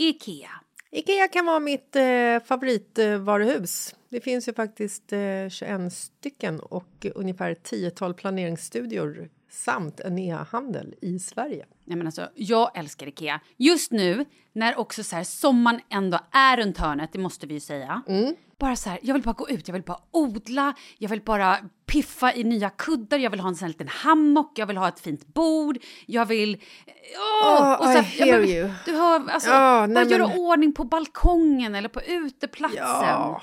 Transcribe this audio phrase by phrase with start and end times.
[0.00, 0.50] IKEA.
[0.90, 3.94] Ikea kan vara mitt eh, favoritvaruhus.
[4.10, 11.18] Det finns ju faktiskt eh, 21 stycken och ungefär 10-tal planeringsstudior samt en e-handel i
[11.18, 11.66] Sverige.
[11.84, 13.40] Nej, men alltså, jag älskar Ikea.
[13.56, 17.60] Just nu, när också så här, sommaren ändå är runt hörnet, det måste vi ju
[17.60, 18.02] säga.
[18.58, 21.58] Bara så här, jag vill bara gå ut, jag vill bara odla, jag vill bara
[21.86, 24.88] piffa i nya kuddar, jag vill ha en sån här liten hammock, jag vill ha
[24.88, 26.62] ett fint bord, jag vill...
[27.42, 27.82] Åh!
[27.82, 28.70] Oh, I jag hear bara- you.
[28.84, 32.78] Du hör, alltså, Ja, bara nej, göra men- ordning på balkongen eller på uteplatsen.
[32.84, 33.42] Ja,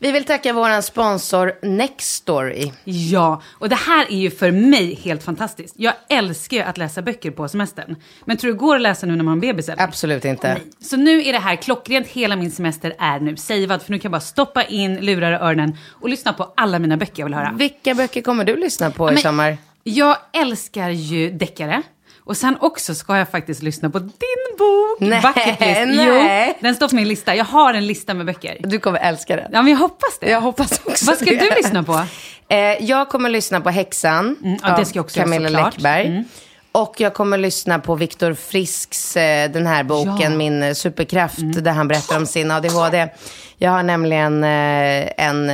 [0.00, 2.72] Vi vill tacka vår sponsor Nextory.
[2.84, 5.74] Ja, och det här är ju för mig helt fantastiskt.
[5.78, 7.96] Jag älskar ju att läsa böcker på semestern.
[8.24, 9.68] Men tror du det går att läsa nu när man har bebis?
[9.68, 9.82] Eller?
[9.82, 10.56] Absolut inte.
[10.80, 13.82] Så nu är det här klockrent, hela min semester är nu savead.
[13.82, 16.96] För nu kan jag bara stoppa in lurar och öronen och lyssna på alla mina
[16.96, 17.52] böcker jag vill höra.
[17.56, 19.56] Vilka böcker kommer du lyssna på i Men sommar?
[19.84, 21.82] Jag älskar ju deckare.
[22.28, 24.10] Och sen också ska jag faktiskt lyssna på din
[24.58, 25.96] bok, Nej, Bucket List.
[25.96, 26.46] nej.
[26.48, 27.34] Jo, den står på min lista.
[27.34, 28.56] Jag har en lista med böcker.
[28.60, 29.50] Du kommer älska den.
[29.52, 30.30] Ja, men jag hoppas det.
[30.30, 31.36] Jag hoppas också Vad ska det.
[31.36, 32.02] du lyssna på?
[32.48, 35.48] Eh, jag kommer lyssna på Häxan Mm, ja, det av ska jag också göra, Camilla
[35.48, 35.74] såklart.
[35.74, 36.06] Läckberg.
[36.06, 36.24] Mm.
[36.72, 40.26] Och jag kommer lyssna på Viktor Frisks, eh, den här boken, Ja.
[40.26, 40.38] Mm.
[40.38, 43.08] Min eh, superkraft, där han berättar om sin ADHD.
[43.56, 45.52] Jag har nämligen eh, en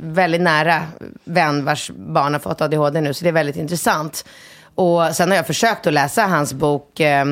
[0.00, 0.82] väldigt nära
[1.24, 4.24] vän vars barn har fått ADHD nu, så det är väldigt intressant.
[4.76, 7.24] Och sen har jag försökt att läsa hans bok eh,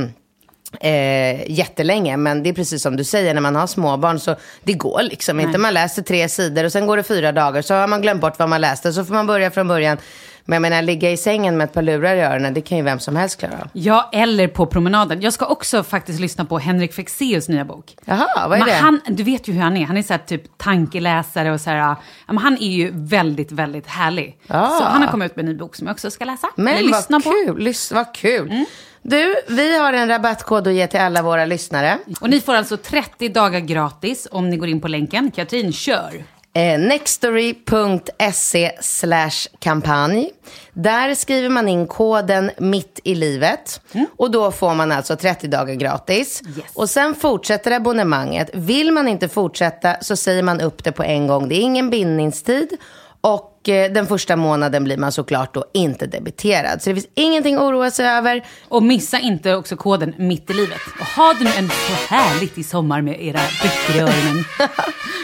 [0.80, 2.16] eh, jättelänge.
[2.16, 5.40] Men det är precis som du säger, när man har småbarn så det går liksom
[5.40, 5.58] inte.
[5.58, 8.38] Man läser tre sidor och sen går det fyra dagar så har man glömt bort
[8.38, 8.92] vad man läste.
[8.92, 9.98] Så får man börja från början.
[10.46, 12.84] Men jag menar, ligga i sängen med ett par lurar i öronen, det kan ju
[12.84, 13.68] vem som helst klara av.
[13.72, 15.20] Ja, eller på promenaden.
[15.20, 17.96] Jag ska också faktiskt lyssna på Henrik Fexeus nya bok.
[18.04, 18.74] Jaha, vad är Men det?
[18.74, 19.86] Han, du vet ju hur han är.
[19.86, 21.96] Han är så här typ tankeläsare och så här.
[22.26, 24.38] men han är ju väldigt, väldigt härlig.
[24.48, 24.68] Ah.
[24.78, 26.48] Så han har kommit ut med en ny bok som jag också ska läsa.
[26.56, 27.30] Men eller lyssna vad på.
[27.30, 27.46] Mm.
[27.54, 28.64] kul, lys- vad kul.
[29.02, 31.98] Du, vi har en rabattkod att ge till alla våra lyssnare.
[32.20, 35.30] Och ni får alltså 30 dagar gratis om ni går in på länken.
[35.30, 36.24] Katrin, kör!
[36.54, 40.30] Eh, nextory.se slash kampanj.
[40.72, 43.80] Där skriver man in koden mitt i livet
[44.16, 46.42] och då får man alltså 30 dagar gratis.
[46.74, 48.50] Och sen fortsätter abonnemanget.
[48.54, 51.48] Vill man inte fortsätta så säger man upp det på en gång.
[51.48, 52.76] Det är ingen bindningstid
[53.20, 56.82] och eh, den första månaden blir man såklart då inte debiterad.
[56.82, 58.44] Så det finns ingenting att oroa sig över.
[58.68, 60.80] Och missa inte också koden mitt i livet.
[61.00, 64.44] Och ha det nu en så härligt i sommar med era böcker i öronen.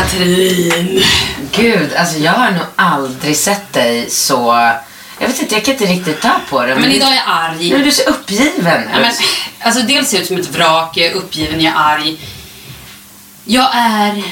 [0.00, 1.02] Katrin!
[1.52, 4.70] Gud, alltså jag har nog aldrig sett dig så...
[5.18, 6.74] Jag vet inte, jag kan inte riktigt ta på det.
[6.74, 7.72] Men idag är jag arg.
[7.72, 8.82] Är du så uppgiven.
[8.92, 9.12] Ja, men,
[9.60, 12.18] alltså dels ser jag ut som ett vrak, jag är uppgiven, jag är arg.
[13.44, 14.22] Jag är...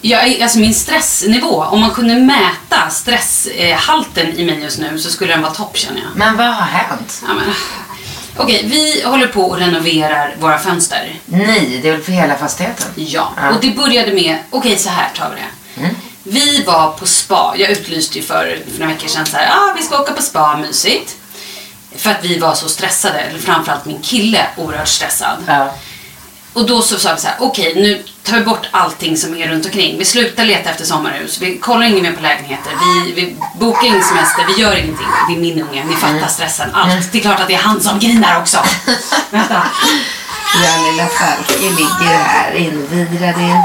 [0.00, 5.10] Jag är alltså min stressnivå, om man kunde mäta stresshalten i mig just nu så
[5.10, 6.08] skulle den vara topp känner jag.
[6.14, 7.22] Men vad har hänt?
[7.28, 7.54] Ja, men,
[8.36, 11.14] Okej, vi håller på och renoverar våra fönster.
[11.26, 12.86] Nej, det är väl för hela fastigheten?
[12.96, 15.90] Ja, och det började med, okej så här tar vi det.
[16.22, 19.74] Vi var på spa, jag utlyste ju för, för några veckor sedan så här, ah,
[19.76, 21.16] vi ska åka på spa, mysigt.
[21.96, 25.36] För att vi var så stressade, eller framförallt min kille oerhört stressad.
[25.46, 25.74] Ja.
[26.56, 29.48] Och då så sa vi så här, okej nu tar vi bort allting som är
[29.48, 29.98] runt omkring.
[29.98, 34.02] Vi slutar leta efter sommarhus, vi kollar inget mer på lägenheter, vi, vi bokar ingen
[34.02, 35.06] semester, vi gör ingenting.
[35.28, 37.12] Det är min unge, ni fattar stressen, allt.
[37.12, 38.58] Det är klart att det är han som grinar också.
[39.30, 39.62] Vänta.
[40.64, 43.62] Ja, lilla Falke ligger här invirad i en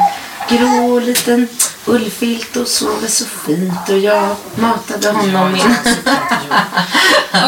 [0.49, 1.47] grå liten
[1.85, 5.61] ullfilt och sover så fint och jag matade honom in.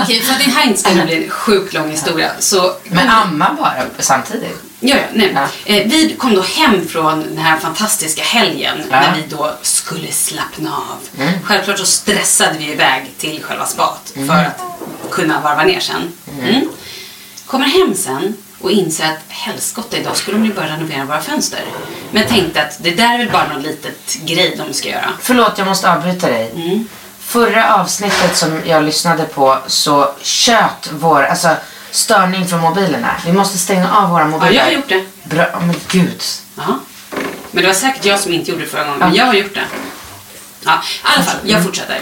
[0.03, 2.73] Okej, för att det här inte ska bli en sjukt lång historia så...
[2.83, 4.72] Men amma bara samtidigt?
[4.85, 5.31] Ja, nej.
[5.35, 5.47] Ja.
[5.65, 8.99] Eh, vi kom då hem från den här fantastiska helgen Ja.
[8.99, 11.21] när vi då skulle slappna av.
[11.23, 11.33] Mm.
[11.43, 14.61] Självklart så stressade vi iväg till själva spat för att
[15.11, 16.11] kunna varva ner sen.
[16.41, 16.69] Mm.
[17.45, 21.61] Kommer hem sen och inser att helskotta idag skulle de ju börja renovera våra fönster.
[22.11, 25.09] Men tänkte att det där är väl bara någon litet grej de ska göra.
[25.21, 26.51] Förlåt, jag måste avbryta dig.
[27.19, 31.49] Förra avsnittet som jag lyssnade på så tjöt vår, alltså
[31.93, 33.15] störning från mobilerna.
[33.25, 34.53] Vi måste stänga av våra Ja, mobiler.
[34.53, 35.03] jag har gjort det.
[35.23, 36.21] Bra, men gud.
[36.57, 36.79] Jaha.
[37.51, 39.53] Men det var säkert jag som inte gjorde det förra gången, men jag har gjort
[39.53, 39.65] det.
[40.65, 42.01] Ja, i alla fall, jag fortsätter.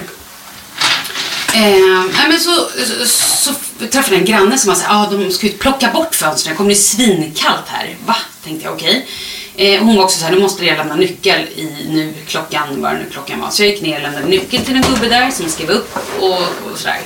[1.54, 2.68] Eh, men så,
[3.06, 6.16] så, så träffade jag en granne som var såhär, ah, de ska ut plocka bort
[6.16, 7.96] fönstren, det kommer bli svinkallt här.
[8.06, 8.16] Va?
[8.44, 9.08] Tänkte jag, okej.
[9.56, 13.06] Eh, hon var också såhär, nu måste jag lämna nyckel i nu klockan, vad nu
[13.12, 13.50] klockan var.
[13.50, 16.32] Så jag gick ner och lämnade nyckel till en gubbe där som skrev upp och,
[16.38, 17.00] och sådär.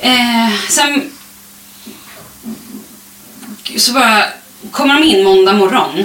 [0.00, 1.10] Eh, sen
[3.76, 4.24] så bara
[4.70, 6.04] kommer de in måndag morgon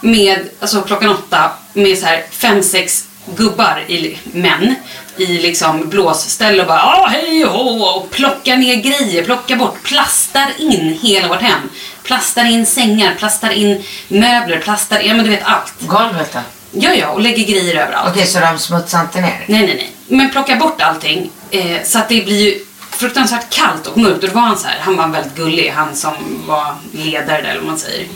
[0.00, 3.04] med, alltså klockan åtta, med så här fem, sex
[3.36, 4.74] gubbar, i, män,
[5.16, 9.82] i liksom blåsställ och bara ah, hej och hå och plockar ner grejer, plockar bort,
[9.82, 11.60] plastar in hela vårt hem.
[12.02, 15.72] Plastar in sängar, plastar in möbler, plastar in, ja men du vet allt.
[15.80, 16.38] Golvet då?
[16.72, 18.10] Ja, ja, och lägger grejer överallt.
[18.10, 19.44] Okej, så de smutsar inte ner?
[19.46, 19.92] Nej, nej, nej.
[20.08, 22.64] Men plocka bort allting eh, så att det blir ju
[22.96, 24.22] fruktansvärt kallt och mörkt.
[24.22, 26.14] Och då var han så här, han var väldigt gullig, han som
[26.46, 28.06] var ledare där, eller vad man säger.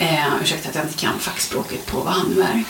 [0.00, 2.64] Eh, ursäkta att jag inte kan fackspråket på vad han nu är.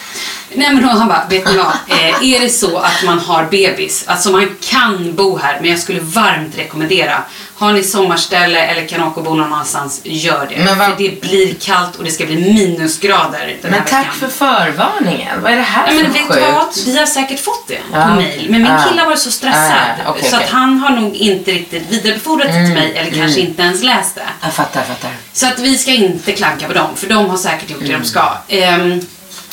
[0.54, 1.66] Nej men då han bara, vet ni vad?
[1.88, 5.78] Eh, är det så att man har bebis, alltså man kan bo här, men jag
[5.78, 7.22] skulle varmt rekommendera.
[7.58, 10.64] Har ni sommarställe eller kan åka och bo någon annanstans, gör det.
[10.64, 14.00] Men vad- För det blir kallt och det ska bli minusgrader den här Men tack
[14.06, 14.14] veckan.
[14.20, 15.42] för förvarningen.
[15.42, 16.46] Vad är det här Ja, men för vet du sjukt?
[16.52, 16.66] vad?
[16.86, 18.02] Vi har säkert fått det Ja.
[18.02, 18.46] på mail.
[18.50, 18.84] Men min Ja.
[18.88, 19.72] kille varit så stressad.
[20.04, 22.92] Ja, okej, så att han har nog inte riktigt vidarebefordrat det till mig.
[22.96, 24.22] Eller kanske inte ens läst det.
[24.42, 25.10] Jag fattar, jag fattar.
[25.32, 26.88] Så att vi ska inte klanka på dem.
[26.94, 28.00] För de har säkert gjort det Mm.
[28.02, 28.32] de ska.
[28.48, 29.00] Ehm,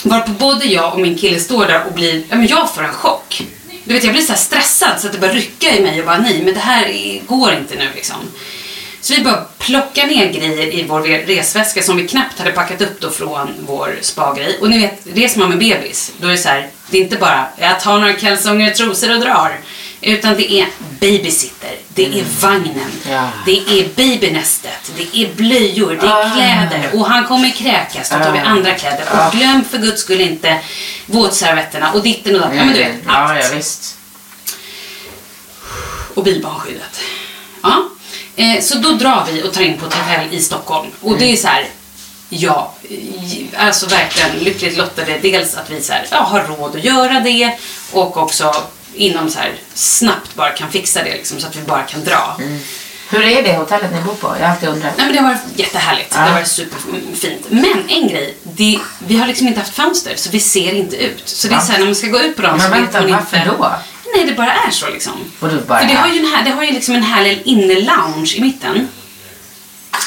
[0.03, 2.93] varpå både jag och min kille står där och blir, ja men jag får en
[2.93, 3.41] chock.
[3.85, 6.05] Du vet jag blir så här stressad så att det börjar rycka i mig och
[6.05, 8.15] bara nej men det här går inte nu liksom.
[9.01, 13.01] Så vi bara plockar ner grejer i vår resväska som vi knappt hade packat upp
[13.01, 14.57] då från vår spagrej.
[14.61, 17.15] Och ni vet, reser man med bebis, då är det så här, det är inte
[17.15, 19.59] bara jag tar några kalsonger och trosor och drar.
[20.07, 20.67] Utan det är
[20.99, 23.29] babysitter, det är vagnen, Ja.
[23.45, 28.31] det är babynästet, det är blöjor, det är kläder och han kommer kräkas, då tar
[28.31, 29.03] vi andra kläder.
[29.11, 30.59] Och glöm för guds skull inte
[31.05, 32.57] våtservetterna och ditten och datten.
[32.57, 33.97] Ja men du vet, ja, allt ja, visst.
[36.13, 36.99] och bilbarnskyddet.
[37.63, 37.89] Ja.
[38.35, 40.91] Eh, så då drar vi och tar in på ett hotell i Stockholm.
[41.01, 41.67] Och det är så här,
[42.29, 45.19] ja, eh, alltså verkligen lyckligt lottade.
[45.21, 47.57] Dels att vi så här, ja, har råd att göra det
[47.91, 48.55] och också
[48.95, 52.39] inom så här snabbt bara kan fixa det liksom, så att vi bara kan dra.
[53.09, 54.35] Hur är det hotellet ni bor på?
[54.39, 54.93] Jag har alltid undrat.
[54.97, 56.11] Nej, men det har varit jättehärligt.
[56.11, 57.45] Det har varit superfint.
[57.49, 61.21] Men en grej, det, vi har liksom inte haft fönster så vi ser inte ut.
[61.25, 62.93] Så det är så här, när man ska gå ut på dem Men så vet
[62.93, 63.49] man varför inte.
[63.49, 63.71] då?
[64.15, 65.13] Nej, det bara är så liksom.
[65.39, 67.41] Och du bara För det har ju, en här, det har ju liksom en härlig
[67.45, 68.87] inne-lounge i mitten.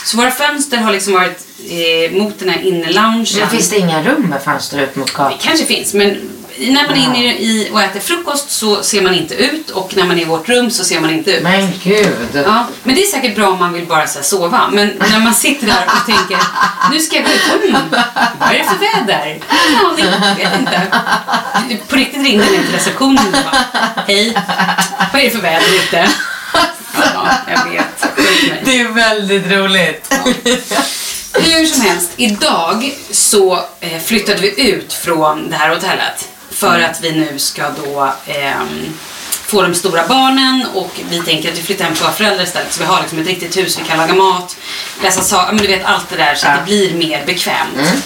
[0.05, 1.39] Så våra fönster har liksom varit
[1.71, 3.27] eh, mot den här inne-loungen.
[3.39, 5.39] Men finns det inga rum med fönster ut mot Det gatan?
[5.43, 9.35] kanske finns, men när man är inne i och äter frukost så ser man inte
[9.35, 11.43] ut och när man är i vårt rum så ser man inte ut.
[11.43, 12.29] Men gud.
[12.33, 14.69] Ja, men det är säkert bra om man vill bara så sova.
[14.73, 16.39] Men när man sitter där och tänker,
[16.93, 17.65] nu ska jag gå ut.
[17.69, 17.83] Mm,
[18.41, 19.39] vad är det för väder?
[19.73, 20.87] Ja, ni vet inte.
[21.89, 24.37] På riktigt ringde den till receptionen och bara, hej,
[25.13, 26.09] vad är det för väder ute?
[27.15, 28.17] Ja, jag vet.
[28.17, 28.63] Mig.
[28.65, 30.15] Det är väldigt roligt.
[31.35, 36.29] Hur som helst, idag så eh, flyttade vi ut från det här hotellet.
[36.61, 38.95] För att vi nu ska då ehm,
[39.47, 42.73] få de stora barnen och vi tänker att vi flyttar hem till våra föräldrar istället.
[42.73, 44.57] Så vi har liksom ett riktigt hus, vi kan laga mat,
[45.03, 48.05] läsa saker, men du vet allt det där så att det blir mer bekvämt.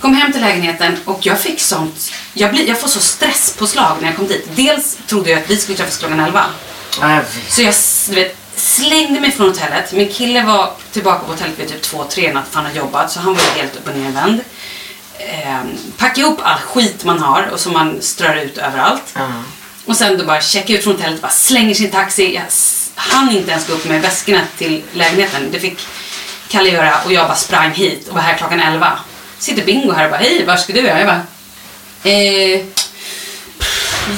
[0.00, 4.08] Kom hem till lägenheten och jag fick sånt, jag, blir, jag får så stresspåslag när
[4.08, 4.48] jag kom dit.
[4.54, 6.44] Dels trodde jag att vi skulle träffas klockan 11.
[7.00, 7.52] Ja, jag vet.
[7.52, 7.74] Så jag
[8.08, 9.92] du vet, slängde mig från hotellet.
[9.92, 13.10] Min kille var tillbaka på hotellet vid typ två, tre natt för han har jobbat
[13.10, 14.40] så han var helt upp och nervänd.
[15.18, 15.60] Eh,
[15.96, 19.12] packa ihop all skit man har och som man strör ut överallt.
[19.14, 19.28] Ja.
[19.84, 22.34] Och sen då bara checka ut från hotellet, bara slänger sin taxi.
[22.34, 22.42] Jag
[22.94, 25.48] hann inte ens gå upp med väskorna till lägenheten.
[25.52, 25.86] Det fick
[26.48, 28.98] Kalle göra och jag bara sprang hit och var här klockan 11.
[29.38, 30.80] Sitter Bingo här och bara, hej, var ska du?
[30.80, 31.22] Jag bara,
[32.12, 32.64] eh,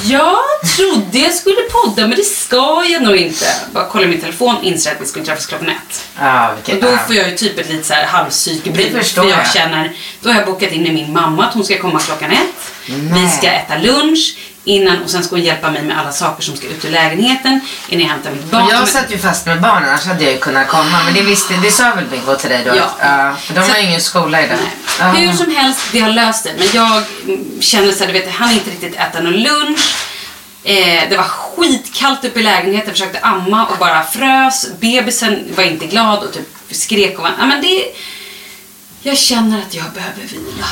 [0.04, 0.38] jag
[0.76, 3.47] trodde jag skulle podda men det ska jag nog inte.
[3.73, 6.09] Bara kolla min telefon, inser att vi skulle träffas klockan ett.
[6.52, 6.80] Och vilket...
[6.80, 6.99] då ja.
[7.07, 8.07] får jag ju typ ett lite så här
[8.99, 9.52] förstår för jag jag.
[9.52, 12.73] känner, då har jag bokat in med min mamma att hon ska komma klockan ett.
[12.87, 13.30] Vi Nej.
[13.38, 14.37] ska äta lunch
[14.68, 17.60] innan och sen ska hon hjälpa mig med alla saker som ska ut ur lägenheten
[17.88, 18.68] innan jag hämtar mitt barn.
[18.70, 21.02] Jag satt ju fast med barnen, annars hade jag ju kunnat komma.
[21.04, 22.76] Men det visste, det sa väl Bingo till dig då?
[22.76, 22.90] Ja.
[23.00, 24.58] ja för de Så- har ju ingen skola idag.
[25.00, 25.04] Ja.
[25.06, 26.52] Hur som helst, vi har löst det.
[26.58, 27.02] Men jag
[27.60, 29.94] känner så här, du vet, han inte riktigt äta någon lunch.
[30.64, 34.66] Eh, det var skitkallt uppe i lägenheten, försökte amma och bara frös.
[34.80, 37.84] Bebisen var inte glad och typ skrek och var, ja, men det...
[39.02, 40.66] Jag känner att jag behöver vila.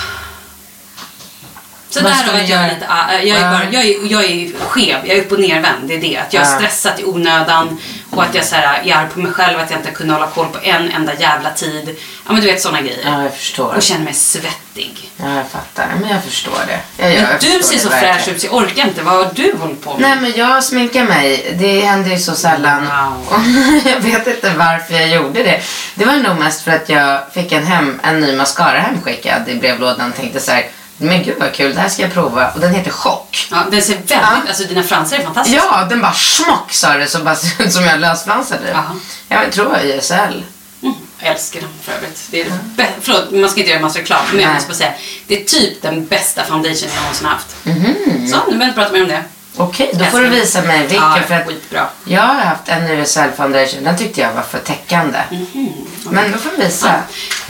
[1.97, 2.67] Så Vad där har jag göra?
[2.67, 2.87] lite,
[3.29, 5.89] jag, är bara, jag, är, jag är skev, jag är upp och nervänd.
[5.89, 6.17] Det är det.
[6.17, 7.79] Att jag har stressat i onödan
[8.11, 10.27] och att jag så här, är arg på mig själv att jag inte kunde hålla
[10.27, 11.97] koll på en enda jävla tid.
[12.27, 13.01] Ja men du vet såna grejer.
[13.05, 13.75] Ja, jag förstår.
[13.75, 15.11] Och känner mig svettig.
[15.17, 15.89] Ja, jag fattar.
[16.01, 16.81] Men jag förstår det.
[17.03, 18.15] Jag, gör, Men jag du ser så verkligen.
[18.15, 19.03] fräsch ut så jag orkar inte.
[19.03, 20.01] Vad har du hållit på med?
[20.01, 21.55] Nej, men jag sminkar mig.
[21.59, 22.85] Det händer ju så sällan.
[22.85, 23.45] Wow.
[23.85, 25.61] jag vet inte varför jag gjorde det.
[25.95, 29.55] Det var nog mest för att jag fick en, hem, en ny mascara hemskickad i
[29.55, 30.67] brevlådan och tänkte så här,
[30.99, 32.51] men gud vad kul, det här ska jag prova.
[32.51, 33.49] Och den heter Chock.
[33.51, 34.37] Ja, den ser väldigt, Ja.
[34.49, 35.63] alltså dina fransar är fantastiska.
[35.71, 37.35] Ja, den bara smock sa det så bara
[37.71, 38.71] som jag lösfransade.
[38.73, 38.85] Ja.
[39.29, 40.45] Jag tror jag är YSL.
[40.83, 42.21] Mm, jag älskar den för övrigt.
[42.31, 42.45] Det är
[42.77, 44.21] bä- Förlåt, man ska inte göra massa reklam.
[44.33, 44.55] Men jag Nej.
[44.55, 44.93] måste bara säga.
[45.27, 47.57] Det är typ den bästa foundation jag någonsin haft.
[47.65, 48.29] Mhm.
[48.29, 49.25] Så, nu behöver jag inte prata mer om det.
[49.59, 50.97] Okej, då får du visa mig vilken.
[51.03, 51.87] Ja, för att skitbra.
[52.05, 55.19] jag har haft en YSL foundation, den tyckte jag var för täckande.
[55.31, 55.73] Mhm.
[56.11, 56.95] Men då får du visa.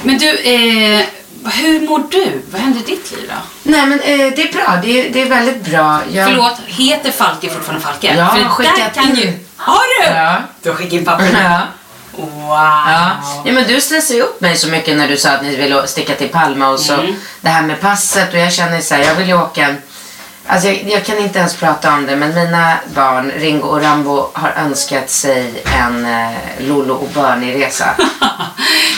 [0.03, 1.05] Men du, eh,
[1.51, 2.43] hur mår du?
[2.51, 3.35] Vad händer i ditt liv då?
[3.63, 6.01] Nej men eh, det är bra, det är, det är väldigt bra.
[6.13, 6.29] Jag...
[6.29, 8.15] Förlåt, heter Falke fortfarande Falke?
[8.17, 9.17] Ja, För skickat där kan in.
[9.17, 9.33] ju...
[9.57, 10.15] Har du?
[10.15, 10.37] Ja.
[10.63, 11.43] Du har skickat in papperna?
[11.43, 11.61] Ja.
[12.19, 12.49] Wow.
[12.49, 13.11] Ja.
[13.45, 15.87] ja men du stressade ju upp mig så mycket när du sa att ni ville
[15.87, 17.15] sticka till Palma och så Mm.
[17.41, 19.75] det här med passet och jag känner så här, jag vill ju åka
[20.47, 24.31] Alltså jag, jag kan inte ens prata om det men mina barn, Ringo och Rambo,
[24.33, 27.89] har önskat sig en eh, Lolo och Bernie-resa.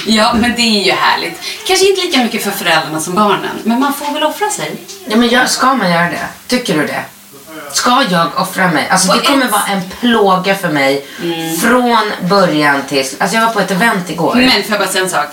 [0.07, 1.41] Ja, men det är ju härligt.
[1.67, 4.77] Kanske inte lika mycket för föräldrarna som barnen, men man får väl offra sig.
[5.09, 6.27] ja men jag, ska man göra det?
[6.47, 7.05] Tycker du det?
[7.73, 8.89] Ska jag offra mig?
[8.91, 11.07] Alltså det kommer vara en plåga för mig
[11.63, 13.07] från början till...
[13.19, 14.35] Alltså jag var på ett event igår.
[14.35, 15.29] Men får jag bara säga en sak?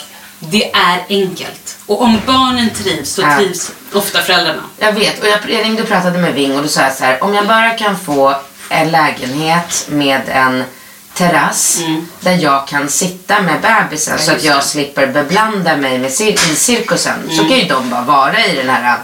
[0.49, 1.77] Det är enkelt.
[1.85, 3.35] Och om barnen trivs så Ja.
[3.37, 4.61] trivs ofta föräldrarna.
[4.79, 7.03] Jag vet och jag, jag ringde och pratade med Ving och då sa jag så
[7.03, 8.35] här, om jag bara kan få
[8.69, 10.63] en lägenhet med en
[11.13, 11.79] terrass
[12.19, 14.61] där jag kan sitta med bebisen så att jag det.
[14.63, 17.29] slipper beblanda mig med cir- i cirkusen.
[17.37, 18.97] Så kan ju de bara vara i den här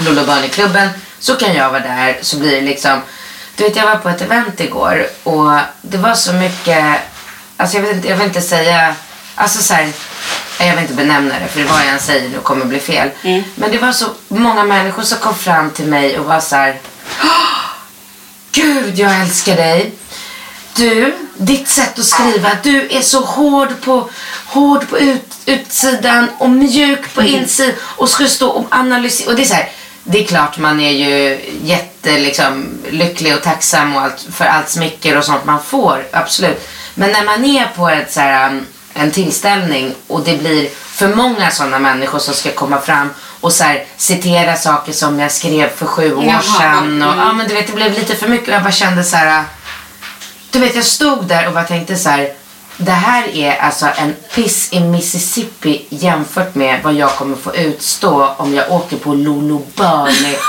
[0.00, 0.88] Lollo Bunny-klubben.
[1.18, 3.00] Så kan jag vara där så blir det liksom
[3.56, 6.84] du vet jag var på ett event igår och det var så mycket,
[7.56, 8.94] alltså jag, vet inte, jag vill inte säga,
[9.40, 9.92] alltså så här,
[10.58, 13.10] jag vill inte benämna det för det vad jag än säger nu kommer bli fel.
[13.54, 16.80] Men det var så många människor som kom fram till mig och var så här,
[17.22, 17.70] "Åh,
[18.52, 19.92] Gud jag älskar dig.
[20.76, 24.10] Du, ditt sätt att skriva, du är så hård på,
[24.46, 29.30] hård på ut, utsidan och mjuk på insidan och ska stå och analysera.
[29.30, 29.68] Och det är så här,
[30.04, 34.44] det är klart man är ju jätte jätte liksom, lycklig och tacksam och allt, för
[34.44, 36.06] allt smicker och sånt man får.
[36.12, 36.68] Absolut.
[36.94, 40.68] Men när man är på ett, så här, um, en tillställning och det blir
[41.00, 45.32] för många sådana människor som ska komma fram och så här, citera saker som jag
[45.32, 47.02] skrev för sju år Jaha, sedan.
[47.02, 47.18] Och, mm.
[47.18, 49.44] ja, men du vet, det blev lite för mycket och jag bara kände så här.
[50.50, 52.32] Du vet, jag stod där och bara tänkte så här.
[52.76, 58.34] Det här är alltså en piss i Mississippi jämfört med vad jag kommer få utstå
[58.36, 60.36] om jag åker på Lolo Burney.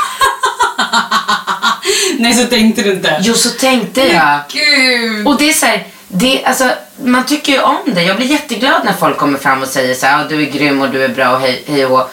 [2.20, 3.20] Nej, så tänkte du inte.
[3.22, 4.40] Jo, så tänkte jag.
[4.50, 5.28] Gud.
[5.28, 6.72] Och det är så här, det, alltså,
[7.04, 8.04] man tycker ju om det.
[8.04, 10.90] Jag blir jätteglad när folk kommer fram och säger så här, du är grym och
[10.90, 12.08] du är bra och hej, hej och hå."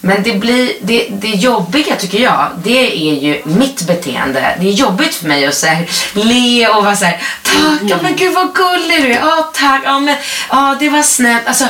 [0.00, 4.56] Men det, blir, det, det jobbiga tycker jag, det är ju mitt beteende.
[4.60, 7.96] Det är jobbigt för mig att så här, le och vara så här, tack, ja,
[8.02, 10.16] men gud vad gullig du är, ja tack, ja men,
[10.50, 11.46] ja det var snällt.
[11.46, 11.64] Alltså,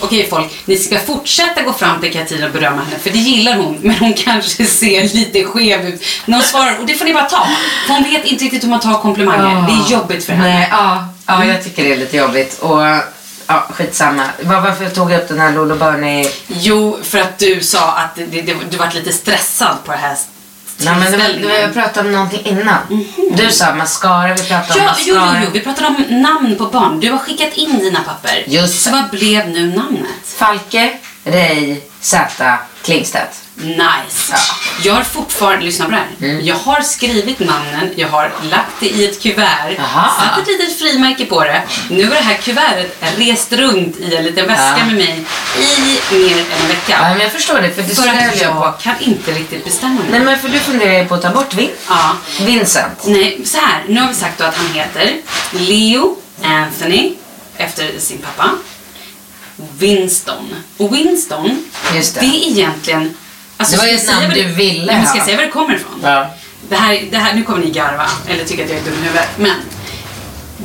[0.00, 3.56] Okej folk, ni ska fortsätta gå fram till Katina och berömma henne för det gillar
[3.56, 7.14] hon men hon kanske ser lite skev ut när hon svarar och det får ni
[7.14, 7.48] bara ta.
[7.86, 9.66] För hon vet inte riktigt hur man tar komplimanger.
[9.66, 10.48] Det är jobbigt för henne.
[10.48, 12.58] nej, ja, ja, jag tycker det är lite jobbigt.
[12.58, 12.80] Och
[13.46, 14.24] ja, skitsamma.
[14.42, 16.26] Var, varför tog jag upp den här Lolo Burney?
[16.46, 20.16] Jo, för att du sa att det, det, du var lite stressad på det här
[20.80, 23.04] Nej, men det var, det var, jag pratade om någonting innan.
[23.36, 25.38] Du sa mascara, vi pratade om Ja, jo, mascara.
[25.40, 27.00] jo, jo, vi pratade om namn på barn.
[27.00, 28.44] Du har skickat in dina papper.
[28.46, 30.26] Just Så vad blev nu namnet?
[30.38, 30.92] Falke,
[31.24, 33.40] Rej, Zäta, Klingstedt.
[33.60, 34.34] Nice.
[34.82, 36.30] Jag har fortfarande, lyssna på det här.
[36.30, 36.46] Mm.
[36.46, 40.22] Jag har skrivit namnen, jag har lagt det i ett kuvert, Aha.
[40.22, 41.62] satt ett litet frimärke på det.
[41.90, 44.84] Nu har det här kuvertet rest runt i en liten väska Ja.
[44.84, 45.24] med mig
[45.58, 46.98] i mer än en vecka.
[47.02, 48.82] Ja, men jag förstår det, för det För att jag på.
[48.82, 50.04] kan inte riktigt bestämma mig.
[50.10, 51.70] Nej, men för du funderar ju på att ta bort Vin.
[51.88, 52.16] Ja.
[52.40, 53.06] Vincent.
[53.06, 53.84] Nej, så här.
[53.88, 55.16] Nu har vi sagt då att han heter
[55.50, 57.12] Leo Anthony,
[57.56, 58.50] efter sin pappa.
[59.78, 60.54] Winston.
[60.76, 62.20] Och Winston, Just det.
[62.20, 63.14] det är egentligen...
[63.60, 65.18] Alltså, Det var ju namn du var- ville Nej, men ska ha.
[65.18, 66.00] jag säga var det kommer ifrån?
[66.02, 66.30] Ja.
[66.68, 69.06] Det här, det här, nu kommer ni garva, eller tycka att jag är dum i
[69.06, 69.28] huvudet.
[69.36, 69.54] Men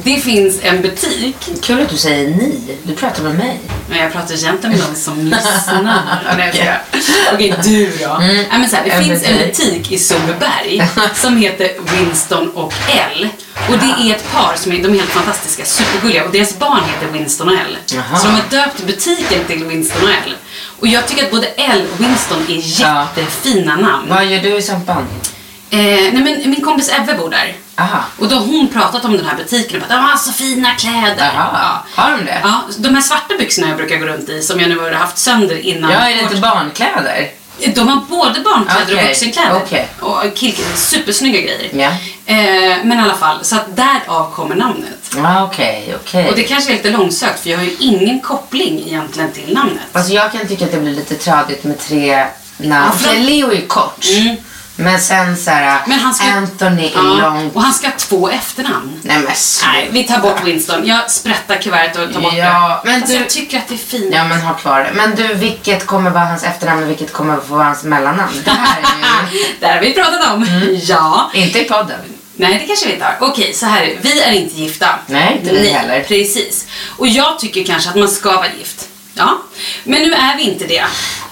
[0.03, 1.35] det finns en butik.
[1.61, 2.77] Kul att du säger ni.
[2.83, 3.59] Du pratar med mig.
[3.89, 6.01] Men jag pratar egentligen med de som lyssnar.
[7.33, 8.17] Okej, du då.
[8.19, 9.67] Nej, men så här, det en finns en butik.
[9.77, 13.29] butik i Sundbyberg som heter Winston och Elle.
[13.69, 16.25] Och det är ett par som är, de är helt fantastiska, supergulliga.
[16.25, 17.55] Och deras barn heter Winston och.
[17.95, 18.17] Jaha.
[18.19, 20.35] Så de har döpt butiken till Winston och Elle.
[20.83, 23.07] Och jag tycker att både Elle och Winston är Ja.
[23.15, 24.09] jättefina namn.
[24.09, 25.05] Vad gör du i Sampan?
[25.69, 27.53] Eh, nej men min kompis Ebbe bor där.
[27.77, 28.03] Aha.
[28.19, 30.71] Och då har hon pratat om den här butiken och bara, de har så fina
[30.73, 31.31] kläder.
[31.37, 31.85] Aha.
[31.95, 32.39] Har de det?
[32.43, 35.17] Ja, de här svarta byxorna jag brukar gå runt i, som jag nu har haft
[35.17, 35.91] sönder innan.
[35.91, 37.29] Ja, är det inte barnkläder?
[37.75, 39.61] De har både barnkläder Okej, och vuxenkläder.
[39.65, 39.87] okej.
[39.99, 41.69] Och killkläder, supersnygga grejer.
[41.73, 41.89] Ja.
[42.33, 45.11] Eh, men i alla fall, så att därav kommer namnet.
[45.15, 46.29] Ja, okej, okej.
[46.29, 49.83] Och det kanske är lite långsökt för jag har ju ingen koppling egentligen till namnet.
[49.91, 52.25] Alltså jag kan tycka att det blir lite tradigt med tre
[52.57, 52.91] namn.
[53.01, 54.05] Ja, för- Leo är ju kort.
[54.75, 57.55] Men sen så här, Men han ska- Anthony är Ja, långt.
[57.55, 58.99] och han ska ha två efternamn.
[59.03, 59.71] Nej men sluta.
[59.73, 60.87] Nej, vi tar bort Winston.
[60.87, 62.89] Jag sprättar kuvertet och tar bort Ja, det.
[62.91, 64.09] men alltså, du- Jag tycker att det är fint.
[64.15, 64.91] Ja men ha kvar det.
[64.93, 68.41] Men du, vilket kommer vara hans efternamn och vilket kommer vara hans mellannamn?
[68.45, 69.43] Det här är ju...
[69.59, 70.43] Det här har vi pratat om.
[70.43, 70.79] Mm.
[70.81, 71.31] Ja.
[71.33, 71.99] Inte i podden.
[72.35, 73.17] Nej, det kanske vi inte har.
[73.19, 73.97] Okej, så här är.
[74.01, 74.87] Vi är inte gifta.
[75.07, 76.03] Nej, inte vi heller.
[76.03, 76.65] Precis.
[76.97, 78.87] Och jag tycker kanske att man ska vara gift.
[79.13, 79.37] Ja.
[79.83, 80.83] Men nu är vi inte det.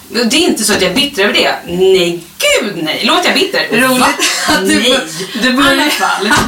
[0.10, 1.56] Det är inte så att jag är bitter över det.
[1.68, 3.02] Nej, gud nej.
[3.04, 3.68] Låt jag bitter.
[3.72, 4.04] Roligt
[4.48, 5.00] att du nej.
[5.42, 6.32] du börjar- fall.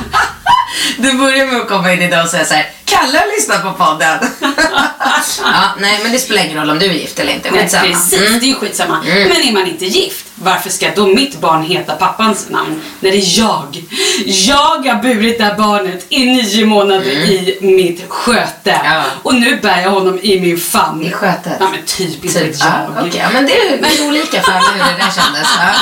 [0.98, 3.72] Du börjar med att komma in idag och säga så här, Kalle har lyssnat på
[3.72, 4.20] podden.
[5.44, 7.52] ja, nej men det spelar ingen roll om du är gift eller inte.
[7.52, 7.84] Nej, Skitsamma.
[7.88, 8.40] precis, Mm.
[8.40, 9.02] det är ju skitsamma.
[9.06, 13.18] Men är man inte gift, varför ska då mitt barn heta pappans namn när det
[13.18, 13.84] är jag?
[14.26, 14.56] Jag
[14.94, 18.72] har burit det här barnet i nio månader i mitt sköte.
[18.72, 18.92] Mm.
[18.94, 19.04] Ja.
[19.24, 21.04] Och nu bär jag honom i min famn.
[21.04, 21.54] I skötet?
[21.60, 23.06] Ja men typ, inte Typ, jag.
[23.08, 25.48] okej, ja, men det är, olika för hur det där kändes.
[25.58, 25.74] Ja.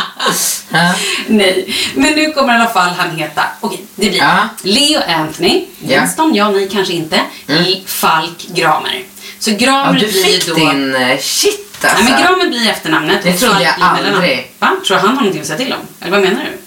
[0.69, 0.93] Ja.
[1.27, 4.37] Nej, men nu kommer i alla fall han heta, okej det blir Ja.
[4.61, 5.99] Leo Anthony, Ja.
[5.99, 9.03] Winston, ja nej kanske inte, i Falk Gramer.
[9.39, 10.53] Så Gramer Ja, du blir fick då...
[10.53, 12.03] din eh, shit alltså.
[12.03, 13.23] Nej men Gramer blir efternamnet.
[13.23, 14.51] Det trodde Falk jag aldrig.
[14.59, 14.71] Va?
[14.87, 15.79] Tror han har någonting att säga till om?
[16.01, 16.57] Eller vad menar du?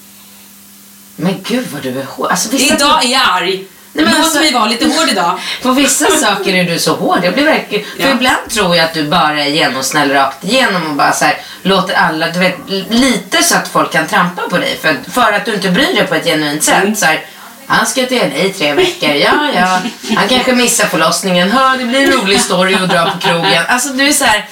[1.16, 2.30] Men gud vad du är hård.
[2.30, 3.64] Alltså, Idag är jag arg.
[4.02, 5.38] Men Låt alltså- mig vara lite hård idag.
[5.62, 7.18] På vissa saker är du så hård.
[7.22, 7.84] Jag blir verkligen...
[7.84, 8.10] För Ja.
[8.10, 11.94] ibland tror jag att du bara är genomsnäll rakt igenom och bara så här, låter
[11.94, 12.56] alla, du vet,
[12.90, 14.78] lite så att folk kan trampa på dig.
[14.82, 16.82] För, för att du inte bryr dig på ett genuint sätt.
[16.82, 16.94] Mm.
[16.96, 17.24] Så här,
[17.66, 19.10] han ska till LA i tre veckor.
[19.10, 19.78] Ja, ja.
[20.16, 21.50] Han kanske missar förlossningen.
[21.50, 23.62] Hör, det blir en rolig story att dra på krogen.
[23.68, 24.48] Alltså du är så här...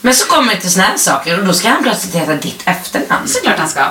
[0.00, 2.62] Men så kommer det till såna här saker och då ska han plötsligt heta ditt
[2.64, 3.28] efternamn.
[3.28, 3.84] Såklart han ska.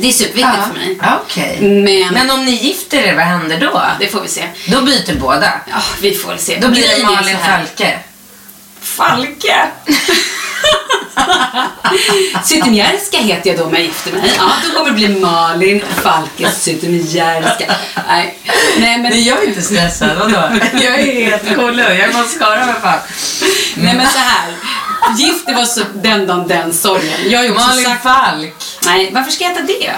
[0.00, 0.98] Det är superviktigt för mig.
[1.02, 1.58] Ja, Okej.
[1.60, 3.82] Men- Men om ni gifter er, vad händer då?
[4.00, 4.42] Det får vi se.
[4.66, 5.52] Då byter båda.
[5.70, 6.58] Ja, vi får se.
[6.60, 7.36] Då blir det Malin.
[7.46, 7.98] Falke.
[8.80, 9.56] Falke.
[12.44, 14.32] Zytomierska heter jag då om jag gifter mig.
[14.38, 17.74] Ja, då kommer det bli Malin Falkes Zytomierska.
[18.08, 18.38] Nej,
[18.78, 19.02] nej men...
[19.02, 20.16] Nej, jag är inte stressad.
[20.18, 20.32] Vadå?
[20.72, 22.98] Jag är helt cool Jag är mascara för fan.
[23.74, 24.54] Nej men så här.
[25.18, 27.30] Gift, det var så den dagen den sorgen.
[27.30, 28.02] Jag ju också Malin sagt...
[28.02, 28.54] Falk.
[28.84, 29.92] Nej, varför ska jag heta det?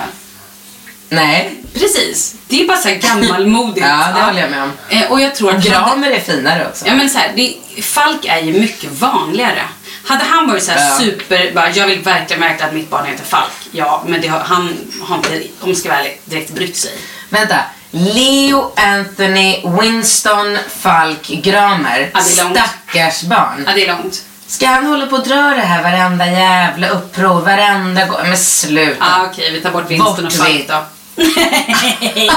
[1.09, 1.55] Nej.
[1.75, 2.35] Precis.
[2.49, 3.87] Det är bara så här gammalmodigt.
[3.87, 4.73] Ja, det håller jag med om.
[4.89, 5.65] Eh, Och jag tror att...
[5.65, 6.87] Gramer är finare också.
[6.87, 9.63] Ja men så här, det, Falk är ju mycket vanligare.
[10.07, 10.99] Hade han varit så här Ja.
[10.99, 13.53] super, bara, jag vill verkligen märka att mitt barn heter Falk.
[13.73, 16.93] Ja, men det har, han har inte, om jag ska vara ärlig, direkt brytt sig.
[17.29, 17.57] Vänta.
[17.91, 22.11] Leo Anthony Winston Falk Gramer.
[22.13, 22.23] Ja, är.
[22.55, 23.65] Stackars barn.
[23.67, 24.25] Ja, det är långt.
[24.51, 28.21] Ska han hålla på att dra det här varenda jävla uppror, varenda gång?
[28.23, 28.97] Men sluta.
[29.01, 30.67] Ja, okej, vi tar bort vinsten och Bort Falk vi.
[30.69, 30.85] då.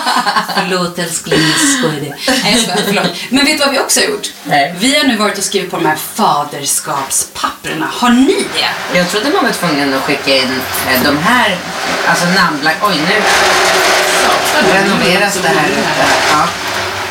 [0.55, 1.39] förlåt älskling,
[1.77, 2.15] skojade.
[2.27, 3.11] Nej jag skojar, förlåt.
[3.29, 4.27] Men vet du vad vi också har gjort?
[4.43, 4.75] Nej.
[4.79, 7.89] Vi har nu varit och skrivit på de här faderskapspapperna.
[7.93, 8.97] Har ni det?
[8.97, 11.57] Jag trodde man var tvungen att skicka in eh, de här,
[12.07, 12.77] alltså namnblank...
[12.81, 13.21] Oj, nu
[14.73, 15.69] renoveras det här.
[16.31, 16.47] Ja.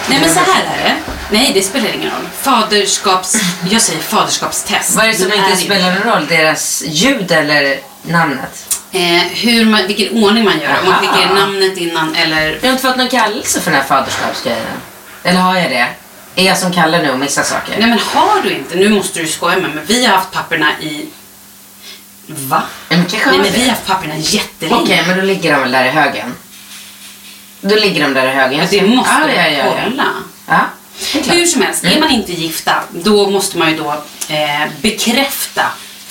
[0.06, 1.12] Nej men så här är det.
[1.33, 2.29] Nej, det spelar ingen roll.
[2.40, 3.37] Faderskaps...
[3.71, 4.97] Jag säger faderskapstest.
[4.97, 6.27] Vad är det som inte spelar någon roll?
[6.27, 8.81] Deras ljud eller namnet?
[8.92, 10.79] Eh, hur man, vilken ordning man gör.
[10.81, 11.01] Om man Aha.
[11.01, 12.53] skickar namnet innan eller...
[12.53, 14.66] Jag har inte fått någon kallelse för den här faderskapsgrejen.
[15.23, 15.88] Eller har jag det?
[16.37, 17.75] Är jag som Kalle nu och missar saker?
[17.79, 20.66] Nej men har du inte, nu måste du skoja med mig, vi har haft papperna
[20.81, 21.09] i...
[22.27, 22.62] Va?
[22.88, 24.83] Men kanske Nej men vi har haft papperna jättelänge.
[24.83, 26.35] Okej, men då ligger de väl där i högen?
[27.61, 28.59] Då ligger de där i högen.
[28.59, 30.07] Ja, det måste ja, du ja, ja, kolla.
[30.49, 30.61] Ja.
[31.28, 33.90] Hur som helst, är man inte gifta, då måste man ju då
[34.28, 35.62] eh, bekräfta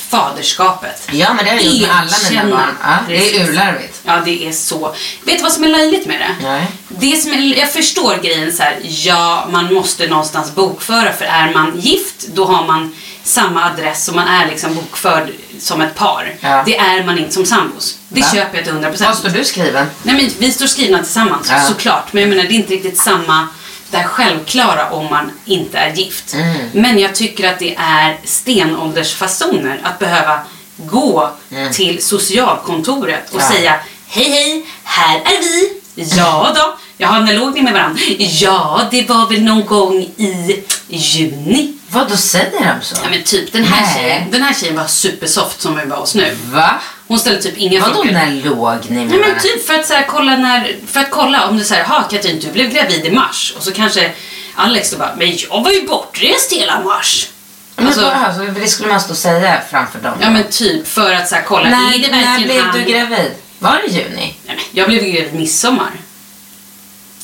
[0.09, 1.07] faderskapet.
[1.11, 2.75] Ja, men det har jag gjort med alla mina barn.
[2.83, 4.01] Ja, det är urlarvigt.
[4.05, 4.95] Ja, det är så.
[5.23, 6.47] Vet du vad som är löjligt med det?
[6.47, 6.67] Nej.
[6.87, 11.53] Det som är, jag förstår grejen så här, ja, man måste någonstans bokföra för är
[11.53, 16.35] man gift, då har man samma adress och man är liksom bokförd som ett par.
[16.39, 16.63] Ja.
[16.65, 17.97] Det är man inte som sambos.
[18.09, 18.27] Det Va?
[18.33, 19.05] köper jag till 100%.
[19.05, 19.87] Var står du skriven?
[20.03, 21.59] Nej men vi står skrivna tillsammans, Ja.
[21.59, 22.13] såklart.
[22.13, 23.47] Men jag menar det är inte riktigt samma
[23.91, 26.33] det här självklara om man inte är gift.
[26.33, 26.55] Mm.
[26.73, 30.39] Men jag tycker att det är stenåldersfasoner att behöva
[30.77, 31.31] gå
[31.73, 33.45] till socialkontoret och Mm.
[33.53, 33.57] Ja.
[33.57, 33.75] säga
[34.07, 35.81] hej hej, här är vi.
[35.95, 36.77] Ja då.
[36.97, 38.01] Jaha, när låg ni med varandra?
[38.17, 41.73] Ja, det var väl någon gång i juni.
[41.89, 42.95] Vad då säger de så?
[43.03, 43.95] Ja men typ den här Nej.
[43.95, 46.37] tjejen, den här tjejen var supersoft som vi var hos nu.
[46.43, 46.71] Va?
[47.11, 48.11] Hon ställde typ inga Vadå frågor.
[48.11, 51.09] när låg ni med Nej men typ för att, så här, kolla när, för att
[51.11, 54.11] kolla om så här, ha Katrin du blev gravid i mars och så kanske
[54.55, 57.29] Alex då bara, men jag var ju bortrest hela mars.
[57.75, 60.13] Men Alltså, bara, alltså, det skulle man stå och säga framför dem.
[60.21, 62.77] ja men typ för att så här, kolla, är när, det när blev han?
[62.79, 63.31] du gravid?
[63.59, 64.15] Var det juni?
[64.15, 65.91] Nej, men, jag blev gravid midsommar.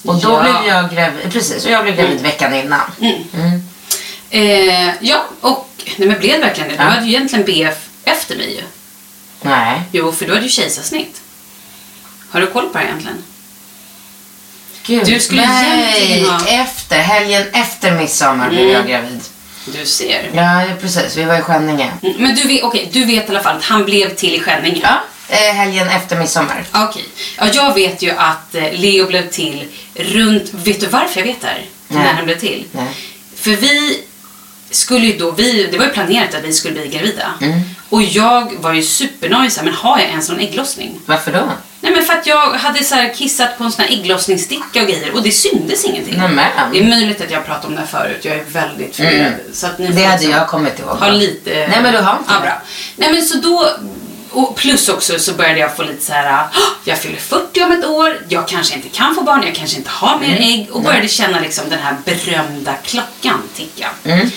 [0.06, 0.42] Och då Ja.
[0.42, 2.92] blev jag gravid, precis, och jag blev gravid veckan innan.
[3.02, 3.62] Mm.
[4.30, 6.76] Eh, ja, och nej men blev verkligen det?
[6.76, 6.90] Du Ja.
[6.90, 8.62] hade ju egentligen BF efter mig ju.
[9.42, 9.82] Nej.
[9.92, 11.22] Jo, för du hade ju kejsarsnitt.
[12.30, 13.18] Har du koll på det egentligen?
[14.86, 18.74] Gud, Du skulle nej, ha- efter, helgen efter midsommar blev Mm.
[18.74, 19.22] jag gravid.
[19.66, 20.30] Du ser.
[20.34, 21.18] Ja, precis.
[21.18, 21.92] Vi var i Skänninge.
[22.04, 24.40] Mm, Men du vet, okej, du vet i alla fall att han blev till i
[24.40, 24.80] Skänninge.
[24.84, 25.02] Ja,
[25.36, 26.66] eh, helgen efter midsommar.
[26.74, 27.06] Okej.
[27.38, 30.44] Ja, jag vet ju att eh, Leo blev till runt...
[30.54, 31.66] Vet du varför jag vet det här?
[31.88, 32.04] Nej.
[32.04, 32.66] När han blev till?
[32.72, 32.88] Nej.
[33.36, 34.04] För vi
[34.72, 35.32] skulle ju då...
[35.32, 37.34] Vi, det var ju planerat att vi skulle bli gravida.
[37.42, 37.62] Mm.
[37.90, 39.52] Och jag var ju supernöjd.
[39.64, 41.00] Men har jag ens någon ägglossning?
[41.06, 41.50] Varför då?
[41.82, 45.14] Nej men för att jag hade så kissat på en sån här ägglossningssticka och grejer
[45.16, 46.18] och det syntes ingenting.
[46.18, 46.46] Nämen.
[46.72, 48.20] Det är möjligt att jag pratat om det här förut.
[48.26, 49.34] Jag är väldigt förvirrad.
[49.54, 49.98] Så att ni Mm.
[49.98, 50.98] Det hade liksom jag kommit ihåg.
[50.98, 51.50] Ha lite...
[51.50, 52.62] Nej, men du har inte ja, bra.
[52.96, 53.70] Nej men så då...
[54.32, 57.72] Och plus också så började jag få lite så här, "Åh, jag fyller 40 om
[57.72, 60.44] ett år, jag kanske inte kan få barn, jag kanske inte har mer Mm.
[60.44, 63.90] ägg och började känna liksom den här berömda klockan ticka.
[64.04, 64.32] Mm.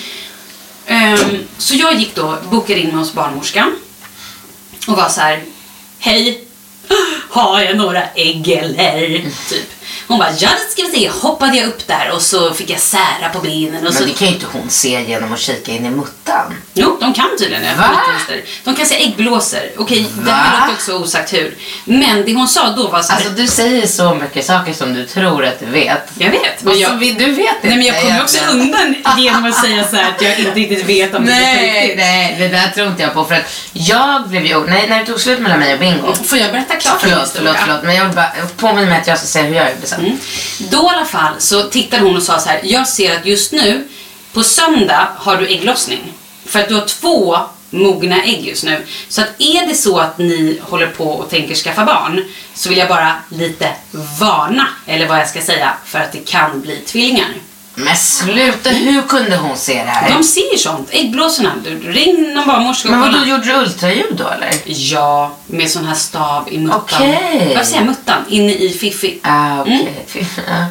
[0.91, 3.75] Um, så jag gick då, bokade in mig hos barnmorskan
[4.87, 5.43] och var så här,
[5.99, 6.43] hej,
[7.29, 9.07] har jag några ägg eller?
[9.49, 9.73] Typ.
[10.11, 11.09] Hon bara, ja det ska vi se.
[11.09, 13.99] Hoppade jag upp där och så fick jag sära på benen och så...
[13.99, 16.55] Men det kan ju inte hon se genom att kika in i muttan.
[16.73, 17.75] Jo, de kan tydligen det.
[18.63, 19.59] De kan se äggblåsor.
[19.77, 20.31] Okej, det Va?
[20.31, 21.55] här låter också osagt hur.
[21.85, 24.93] Men det hon sa då var så här, Alltså du säger så mycket saker som
[24.93, 26.09] du tror att du vet.
[26.17, 26.63] jag vet.
[26.63, 28.61] Men så jag, vill- du vet inte nej, men jag kommer också egentligen.
[28.93, 31.81] undan genom att säga så här att jag inte riktigt vet om det är Nej,
[31.81, 31.97] riktigt.
[31.97, 33.25] nej, det där tror inte jag på.
[33.25, 34.65] För att jag blev ju...
[34.67, 36.13] Nej, när det tog slut mellan mig och Bingo.
[36.25, 37.83] Får jag berätta klart min Förlåt, förlåt, förlåt.
[37.83, 40.00] Men jag vill bara påminna mig att jag ska säga hur jag gjorde sen.
[40.05, 40.17] Mm.
[40.59, 43.51] Då i alla fall så tittade hon och sa så här, jag ser att just
[43.51, 43.87] nu
[44.33, 46.13] på söndag har du ägglossning.
[46.45, 47.37] För att du har två
[47.69, 48.85] mogna ägg just nu.
[49.07, 52.77] Så att är det så att ni håller på och tänker skaffa barn så vill
[52.77, 53.71] jag bara lite
[54.19, 57.29] varna, eller vad jag ska säga, för att det kan bli tvillingar.
[57.75, 60.09] Men sluta, hur kunde hon se det här?
[60.09, 60.87] De ser sånt.
[60.91, 61.53] Äggblåsorna.
[61.63, 64.49] Du, ring någon barnmorska Men vadå, gjorde du ultraljud då eller?
[64.65, 66.79] Ja, med sån här stav i muttan.
[66.85, 67.53] Okej.
[67.55, 67.87] Vad säger jag?
[67.87, 68.25] Muttan?
[68.29, 69.19] Inne i fiffi.
[69.23, 70.05] Ah, okej.
[70.47, 70.65] Ja.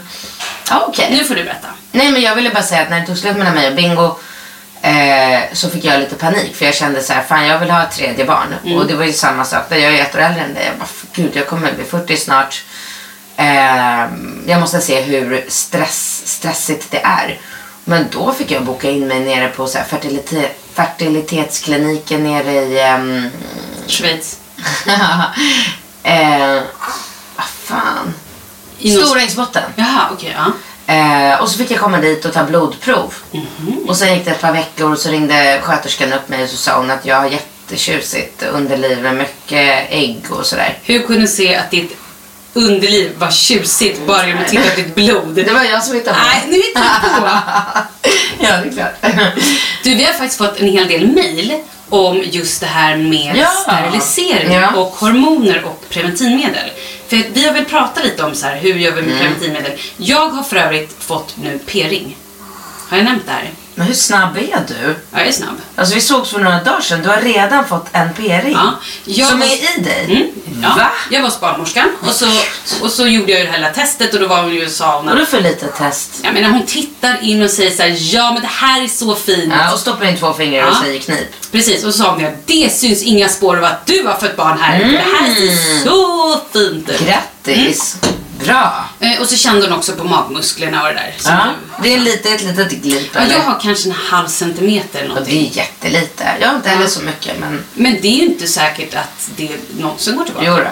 [0.70, 1.08] Ja, okej.
[1.10, 1.68] Nu får du berätta.
[1.92, 4.16] Nej men jag ville bara säga att när det tog slut mellan mig och Bingo
[4.82, 7.82] eh, så fick jag lite panik för jag kände så här, fan jag vill ha
[7.82, 8.54] ett tredje barn.
[8.76, 10.66] Och det var ju samma sak där, jag är ett år äldre än dig.
[10.66, 12.62] Jag bara, gud jag kommer bli 40 snart.
[13.36, 14.06] Eh,
[14.46, 17.40] jag måste se hur stress, stressigt det är.
[17.84, 22.80] Men då fick jag boka in mig nere på så här fertilite, fertilitetskliniken nere i
[22.80, 23.28] ehm,
[23.86, 24.38] Schweiz.
[26.02, 26.60] eh,
[27.36, 28.14] vad fan.
[28.78, 29.62] I någon- Stora Ängsbotten.
[29.76, 30.36] Jaha, okej.
[30.36, 30.52] ja.
[30.94, 33.14] Eh, och så fick jag komma dit och ta blodprov.
[33.30, 33.78] Mhm.
[33.88, 36.56] Och sen gick det ett par veckor och så ringde sköterskan upp mig och så
[36.56, 40.78] sa hon att jag har jättetjusigt underliv med mycket ägg och sådär.
[40.82, 41.96] Hur kunde du se att ditt
[42.52, 45.34] underliv var tjusigt bara genom att titta på ditt blod?
[45.34, 46.22] Det var jag som hittade på.
[46.26, 47.26] Nej, nu hittar du på.
[48.46, 49.34] ja, det är klart.
[49.84, 51.54] Du, vi har faktiskt fått en hel del mejl
[51.88, 53.46] om just det här med Ja.
[53.46, 54.70] sterilisering Ja.
[54.76, 56.70] och hormoner och preventivmedel.
[57.08, 59.10] För vi har väl pratat lite om så här, hur gör vi Mm.
[59.10, 59.72] med preventivmedel?
[59.96, 62.16] Jag har för övrigt fått nu p-ring.
[62.88, 63.50] Har jag nämnt det här?
[63.74, 64.96] Men hur snabb är du?
[65.12, 65.56] Ja, jag är snabb.
[65.76, 67.02] Alltså vi sågs för några dagar sedan.
[67.02, 68.52] Du har redan fått en p-ring.
[68.52, 68.74] Ja.
[69.04, 70.04] Jag Som var- är i dig?
[70.04, 70.28] Mm.
[70.62, 70.74] Ja.
[70.76, 70.90] Va?
[71.10, 72.26] Jag var hos barnmorskan och så,
[72.82, 74.96] och så gjorde jag det här lilla testet och då var hon ju och sa
[74.96, 76.10] hon Vad är det att, för litet test?
[76.22, 79.14] jag menar hon tittar in och säger så här, ja men det här är så
[79.14, 79.52] fint.
[79.58, 80.82] Ja, och stoppar in två fingrar och Ja.
[80.82, 81.28] säger knip.
[81.52, 84.36] Precis, och så sa hon det, det syns inga spår av att du har fött
[84.36, 84.80] barn här.
[84.80, 84.92] Mm.
[84.92, 87.00] Det här ser så fint ut.
[87.06, 87.96] Grattis!
[88.44, 88.84] Bra!
[89.00, 91.14] Eh, Och så kände hon också på magmusklerna och det där.
[91.24, 91.46] Ja,
[91.78, 95.08] du- det är lite, ett litet glip Ja, jag har kanske en halv centimeter eller
[95.10, 95.42] Och någonting.
[95.52, 96.36] det är jättelite.
[96.40, 99.56] Jag har inte heller så mycket men Men det är ju inte säkert att det
[99.78, 100.46] någonsin går tillbaka.
[100.46, 100.70] jo då.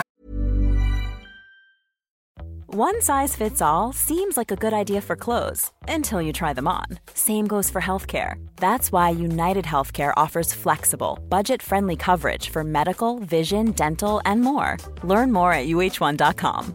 [2.70, 6.66] One size fits all seems like a good idea for clothes until you try them
[6.66, 6.98] on.
[7.14, 8.34] Same goes for healthcare.
[8.60, 14.76] That's why United Healthcare offers flexible, budget friendly coverage for medical, vision, dental, and more.
[15.02, 16.74] Learn more at uh1.com.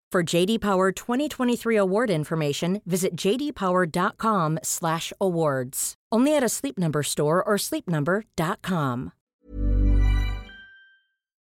[0.11, 5.93] For JD Power 2023 award information, visit jdpower.com/awards.
[6.15, 9.11] Only at a Sleep Number store or sleepnumber.com.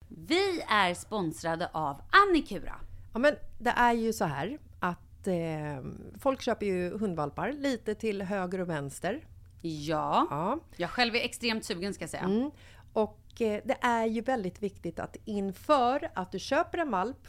[0.08, 2.74] Vi är sponsrade av Annikura.
[3.12, 5.34] Ja, men det är ju så här att eh,
[6.18, 9.26] folk köper ju hundvalpar lite till höger och vänster.
[9.62, 10.26] Ja.
[10.30, 10.58] Ja.
[10.76, 12.22] Jag själv är extremt sugen ska jag säga.
[12.22, 12.50] Mm.
[12.92, 17.28] Och eh, det är ju väldigt viktigt att inför att du köper en valp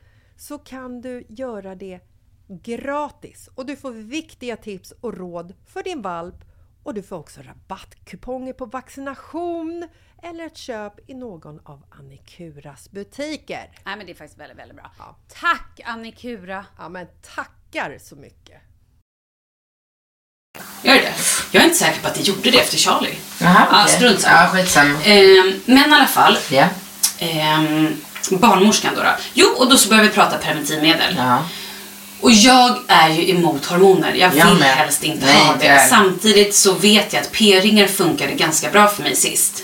[0.41, 1.99] så kan du göra det
[2.47, 6.35] gratis och du får viktiga tips och råd för din valp
[6.83, 9.87] och du får också rabattkuponger på vaccination
[10.23, 13.71] eller ett köp i någon av Annikuras butiker.
[13.85, 14.91] Nej, men det är faktiskt väldigt, väldigt bra.
[14.97, 15.15] Ja.
[15.27, 16.65] Tack Annikura!
[16.77, 18.61] Ja, men tackar så mycket!
[20.83, 21.13] Gör det?
[21.51, 23.17] Jag är inte säker på att det gjorde det efter Charlie.
[23.41, 23.95] Jaha, Ja, okej.
[23.95, 24.41] strunt samma.
[24.43, 25.03] Ja, skitsamma.
[25.03, 26.69] Ehm, men i alla fall, Ja.
[27.19, 27.87] ehm,
[28.29, 29.09] barnmorskan då, då.
[29.33, 31.15] Jo, och då så börjar vi prata preventivmedel.
[31.17, 31.43] Ja.
[32.21, 34.13] Och jag är ju emot hormoner.
[34.13, 34.75] Jag vill Jag med.
[34.75, 35.65] helst inte Nej, ha det.
[35.65, 35.87] jag.
[35.87, 39.63] Samtidigt så vet jag att p-ringar funkade ganska bra för mig sist.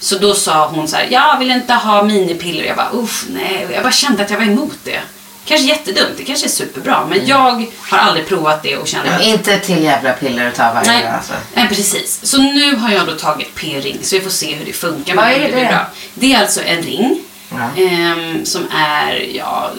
[0.00, 2.64] Så då sa hon så här, jag vill inte ha minipiller.
[2.64, 3.66] Jag bara, usch, nej.
[3.74, 5.00] Jag bara kände att jag var emot det.
[5.44, 7.06] Kanske jättedumt, det kanske är superbra.
[7.08, 7.28] Men Mm.
[7.30, 10.90] jag har aldrig provat det och känner att inte till jävla piller att ta varje
[10.92, 11.32] Nej, dag alltså.
[11.54, 12.20] nej, precis.
[12.22, 15.14] Så nu har jag då tagit p-ring så vi får se hur det funkar.
[15.14, 15.66] Vad är det det?
[15.68, 15.86] bra.
[16.14, 17.82] Det är alltså en ring Ja.
[17.82, 19.70] ehm, som är, ja,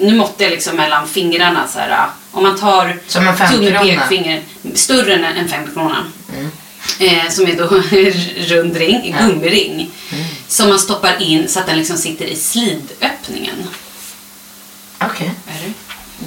[0.00, 2.06] nu måtte jag liksom mellan fingrarna så här.
[2.30, 4.42] Om man tar Som en tumme, pekfinger,
[4.74, 6.04] större än en femkrona.
[6.32, 6.50] Mm.
[6.98, 7.64] Eh, som är då
[8.54, 9.90] rund ring, gummiring.
[10.10, 10.24] Mm.
[10.48, 13.56] Som man stoppar in så att den liksom sitter i slidöppningen.
[14.98, 15.30] Okej.
[15.48, 15.72] Är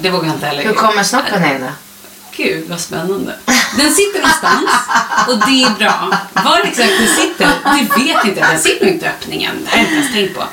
[0.02, 0.10] det?
[0.10, 0.62] Vågar jag inte heller.
[0.62, 1.68] Hur kommer snoppen in då?
[2.36, 3.34] Gud vad spännande.
[3.76, 4.70] Den sitter någonstans
[5.28, 6.18] och det är bra.
[6.44, 8.40] Var exakt den sitter, det vet inte.
[8.40, 9.54] Den sitter inte i öppningen.
[9.64, 10.44] Det har jag inte ens tänkt på.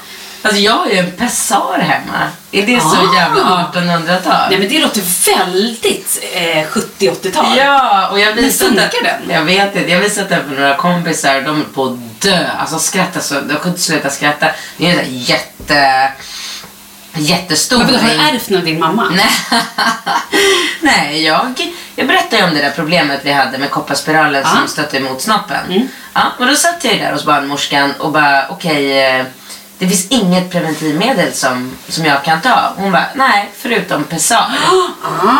[0.43, 2.27] Alltså jag har ju en pessar hemma.
[2.51, 3.15] Är det så Ah.
[3.15, 3.41] jävla
[3.73, 4.49] 1800-tal?
[4.49, 5.01] Nej men det låter
[5.36, 7.58] väldigt eh, 70-80-tal.
[7.58, 9.30] Ja, och jag Men visade funkar den?
[9.36, 9.91] Jag vet inte.
[9.91, 12.47] Jag visade den för några kompisar och de höll på att dö.
[12.60, 13.34] Alltså skratta så.
[13.36, 14.47] De kunde inte sluta skratta.
[14.77, 16.12] Det är en sån jätte...
[17.13, 19.10] Jättestor Men har du ärvt den av din mamma?
[19.15, 19.30] Nej,
[20.82, 24.49] Nej jag, jag berättade om det där problemet vi hade med kopparspiralen Ja.
[24.49, 25.65] som stötte emot snoppen.
[25.69, 25.88] Mm.
[26.13, 29.25] Ja, och då satt jag där hos barnmorskan och bara okej, eh,
[29.82, 32.74] det finns inget preventivmedel som, som jag kan ta.
[32.78, 34.46] Hon bara, nej, förutom Pessar.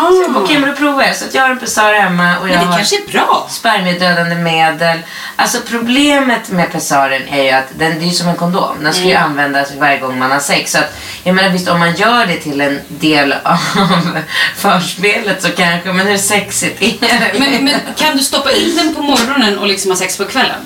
[0.10, 1.16] Så jag bara, Okej, men då provar jag.
[1.16, 2.58] Så att jag har en Pessar hemma och jag Ah.
[2.58, 3.48] Men det har kanske är bra.
[3.50, 5.00] spermiedödande medel.
[5.36, 8.84] Alltså problemet med pessaren är ju att den det är som en kondom.
[8.84, 9.24] Den ska ju Mm.
[9.24, 10.72] användas varje gång man har sex.
[10.72, 13.58] Så att, jag menar visst om man gör det till en del av
[14.58, 17.40] förspelet så kanske, men hur sexigt är det?
[17.40, 20.60] Men, men kan du stoppa in den på morgonen och liksom ha sex på kvällen?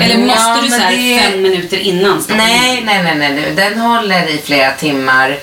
[0.00, 3.52] Eller Mm, måste ja, du så det- fem minuter innan Nej, nej, nej, nej, nej.
[3.56, 5.38] Den håller i flera timmar.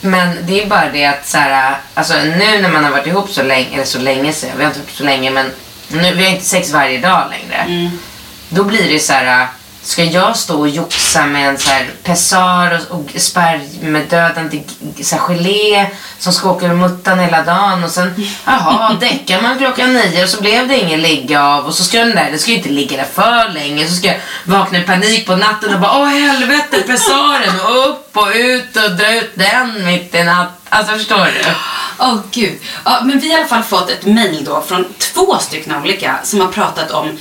[0.00, 3.30] Men det är bara det att så här, alltså nu när man har varit ihop
[3.30, 5.50] så länge, eller så länge sedan, vi har inte varit så länge men
[5.88, 7.62] nu, vi har inte sex varje dag längre.
[7.62, 7.98] Mm.
[8.48, 9.46] Då blir det så här,
[9.86, 14.62] ska jag stå och joxa med en så här pessar och, och spermidödande
[15.02, 15.86] så här gelé
[16.18, 20.28] som ska åka ur muttan hela dagen och sen, jaha, däckar man klockan nio och
[20.28, 22.68] så blev det ingen ligga av och så ska den där, den ska ju inte
[22.68, 26.06] ligga där för länge så ska jag vakna i panik på natten och bara, åh
[26.06, 30.52] helvete, pessaren och upp och ut och dra ut den mitt i natten.
[30.68, 31.50] Alltså förstår du?
[31.98, 32.58] Åh gud.
[32.84, 36.18] Ja, men vi har i alla fall fått ett mail då från två stycken olika
[36.22, 37.18] som har pratat om,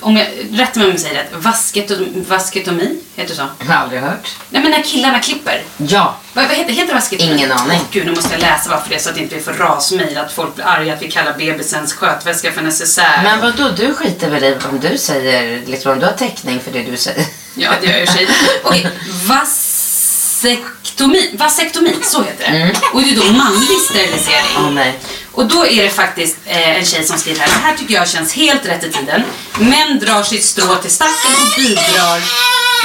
[0.00, 3.46] om jag, rätta mig om jag säger rätt, vasketom, vasketomi, heter det så?
[3.58, 4.28] Jag har aldrig hört.
[4.50, 5.62] Nej men när killarna klipper.
[5.76, 6.16] Ja.
[6.32, 7.32] Vad, vad heter, heter det vasketomi?
[7.32, 7.78] Ingen aning.
[7.80, 10.18] Åh, gud, nu måste jag läsa varför det är så att inte vi får rasmejl,
[10.18, 13.20] att folk blir arga att vi kallar bebisens skötväska för necessär.
[13.22, 16.60] Men vad då du skiter väl i om du säger, liksom om du har täckning
[16.60, 17.26] för det du säger?
[17.54, 18.28] Ja, det gör jag i och för sig.
[18.62, 18.88] Okej,
[19.26, 21.30] vasektomi.
[21.34, 22.76] Vasektomi, så heter det.
[22.92, 24.56] Och det är då manlig sterilisering.
[24.58, 24.98] Åh nej.
[25.32, 27.48] Och då är det faktiskt eh, en tjej som skriver här.
[27.48, 29.22] Det här tycker jag känns helt rätt i tiden.
[29.58, 32.20] Män drar sitt strå till stacken och bidrar.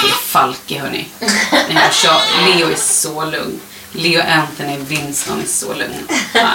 [0.01, 1.07] Det är Falke hörni.
[1.69, 3.59] Ni hör så, Leo är så lugn.
[3.91, 6.07] Leo Anthony Winston är så lugn.
[6.33, 6.49] Ja.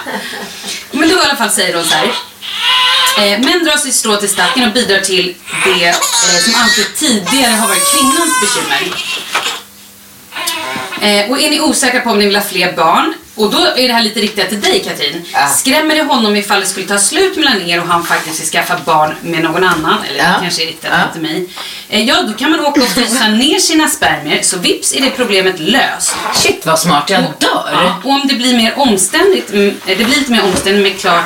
[0.91, 2.13] Men då i alla fall säger hon så här.
[3.19, 5.35] Eh, män drar sitt strå till stacken och bidrar till
[5.65, 5.95] det eh,
[6.45, 8.95] som alltid tidigare har varit kvinnans bekymmer.
[11.03, 13.89] Eh, och är ni osäkra på om ni vill ha fler barn, och då är
[13.89, 15.25] det här lite riktat till dig Katrin.
[15.57, 18.79] Skrämmer det honom ifall det skulle ta slut mellan er och han faktiskt vill skaffa
[18.85, 21.49] barn med någon annan, eller det kanske är riktat till mig.
[21.89, 25.11] Eh, ja, då kan man åka och frysa ner sina spermier, så vips är det
[25.11, 26.17] problemet löst.
[26.35, 27.71] Shit vad smart, jag dör.
[27.73, 31.25] Ja, och om det blir mer omständigt, mm, det blir lite mer omständigt men klart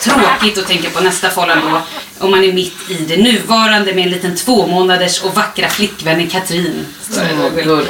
[0.00, 1.80] tråkigt att tänka på nästa förhållande då.
[2.18, 6.28] Om man är mitt i det nuvarande med en liten två månaders och vackra flickvän
[6.28, 6.86] Katrin.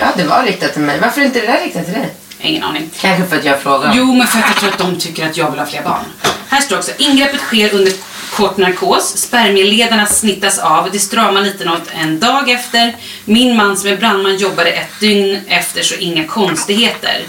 [0.01, 0.99] Ja, det var riktat till mig.
[1.01, 2.15] Varför är inte det där riktat till dig?
[2.41, 2.91] Ingen aning.
[3.01, 3.93] Kanske för att jag frågar.
[3.97, 6.05] Jo, men för att jag tror att de tycker att jag vill ha fler barn.
[6.49, 7.93] Här står också, ingreppet sker under
[8.33, 9.17] kort narkos.
[9.17, 10.91] Spermieledarna snittas av.
[10.93, 12.97] Det stramar lite något en dag efter.
[13.25, 17.23] Min man som är brandman jobbade ett dygn efter, så inga konstigheter.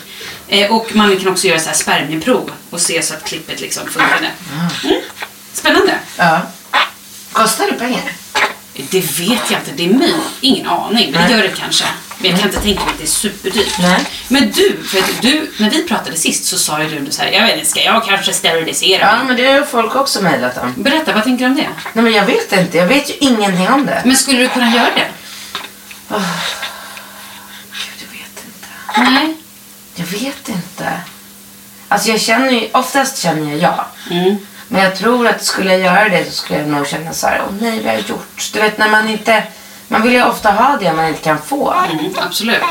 [0.47, 3.87] Eh, och man kan också göra så här spermieprov och se så att klippet liksom
[3.87, 4.27] funkade.
[4.83, 5.01] Mm.
[5.53, 5.93] Spännande.
[6.17, 6.41] Ja.
[7.38, 8.11] Kostar det pengar?
[8.89, 9.71] Det vet jag inte.
[9.75, 10.13] Det är mig.
[10.41, 11.11] Ingen aning.
[11.11, 11.85] Men det gör det kanske.
[12.17, 13.79] Men jag kan inte tänka mig att det är superdyrt.
[13.79, 14.05] Nej.
[14.27, 17.31] Men du, för att du, när vi pratade sist så sa ju du så här,
[17.31, 19.25] jag vet inte, ska jag kanske sterilisera Ja, mig?
[19.25, 20.73] men det har ju folk också mejlat om.
[20.77, 21.69] Berätta, vad tänker du om det?
[21.93, 22.77] Nej, men jag vet inte.
[22.77, 24.01] Jag vet ju ingenting om det.
[24.05, 25.07] Men skulle du kunna göra det?
[26.09, 26.21] Gud,
[27.99, 29.11] jag vet inte.
[29.11, 29.35] Nej.
[29.95, 30.91] Jag vet inte.
[31.88, 33.88] Alltså jag känner ju, oftast känner jag ja.
[34.11, 34.38] Mm.
[34.68, 37.41] Men jag tror att skulle jag göra det så skulle jag nog känna så här,
[37.47, 38.49] åh nej, vad har jag gjort?
[38.53, 39.43] Du vet när man inte,
[39.88, 41.74] man vill ju ofta ha det man inte kan få.
[41.91, 42.61] Mm, absolut.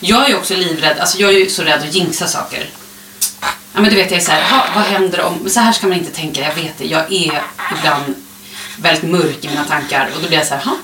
[0.00, 2.68] Jag är ju också livrädd, alltså jag är ju så rädd att jinxa saker.
[3.72, 5.86] Ja men du vet jag är så här, vad händer om, men så här ska
[5.86, 6.86] man inte tänka, jag vet det.
[6.86, 7.42] Jag är
[7.78, 8.14] ibland
[8.82, 10.76] väldigt mörk i mina tankar och då blir jag så här, "Ha,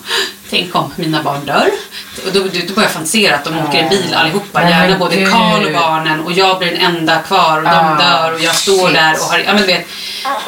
[0.50, 1.70] tänk om mina barn dör.
[2.26, 5.16] Och då, då börjar jag fantisera att de åker i bil allihopa, Nej, gärna både
[5.16, 5.30] gud.
[5.32, 8.54] Karl och barnen och jag blir den enda kvar och de Ah, dör och jag
[8.54, 8.94] står shit.
[8.96, 9.86] där och har, ja men vet.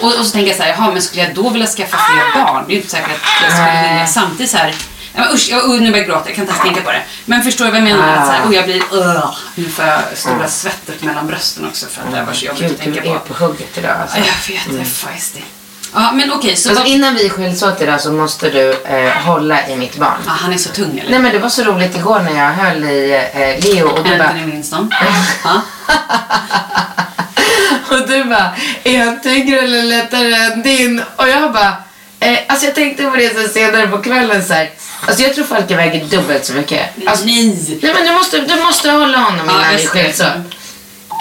[0.01, 2.45] Och, och så tänker jag så här, jaha men skulle jag då vilja skaffa fler
[2.45, 2.65] barn?
[2.67, 4.07] Det är ju inte säkert att jag skulle vilja.
[4.07, 4.75] Samtidigt så här,
[5.15, 6.23] Ja, men usch, jag, nu börjar jag gråta.
[6.29, 7.03] Jag kan inte ens tänka på det.
[7.25, 8.17] Men förstår du vad jag menar?
[8.17, 8.47] Att så här, Ah.
[8.47, 8.77] och jag blir...
[8.93, 12.63] Uh, nu får jag stora svettet mellan brösten också för att det var så jobbigt
[12.63, 13.35] Gud, att tänka du är på.
[13.35, 14.19] på hugget idag alltså.
[14.19, 15.41] Ja, jag vet, jag är feisty.
[15.95, 16.69] Ja, men okej, så...
[16.71, 20.19] Alltså innan vi skiljs åt idag så måste du eh, hålla i mitt barn.
[20.27, 21.11] Ah, han är så tung eller?
[21.11, 24.19] Nej men det var så roligt igår när jag höll i eh, Leo och du
[24.19, 24.29] bara...
[24.29, 24.91] Anthony Winston.
[25.45, 25.61] Ja.
[27.91, 28.51] Och du bara,
[28.85, 31.03] är han tyngre eller lättare än din?
[31.17, 31.77] Och jag bara,
[32.21, 34.71] eh, alltså jag tänkte på det så senare på kvällen så här.
[35.07, 36.81] Alltså jag tror folk väger dubbelt så mycket.
[37.07, 37.79] Alltså, Nej!
[37.83, 40.03] nej men du måste, du måste hålla honom Ja, innan vi just det.
[40.03, 40.27] skiljs åt.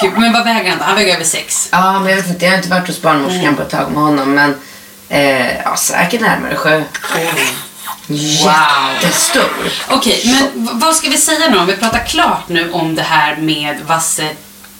[0.02, 0.86] Gud, men vad väger han då?
[0.86, 1.70] Han väger över sex.
[1.72, 3.56] Ja men jag vet inte, jag har inte varit hos barnmorskan Mm.
[3.56, 4.56] på ett tag med honom men
[5.10, 6.84] eh, ja, säkert närmare sju.
[8.08, 9.50] Jättestor.
[9.90, 13.02] Okej, men v- vad ska vi säga nu om vi pratar klart nu om det
[13.02, 13.78] här med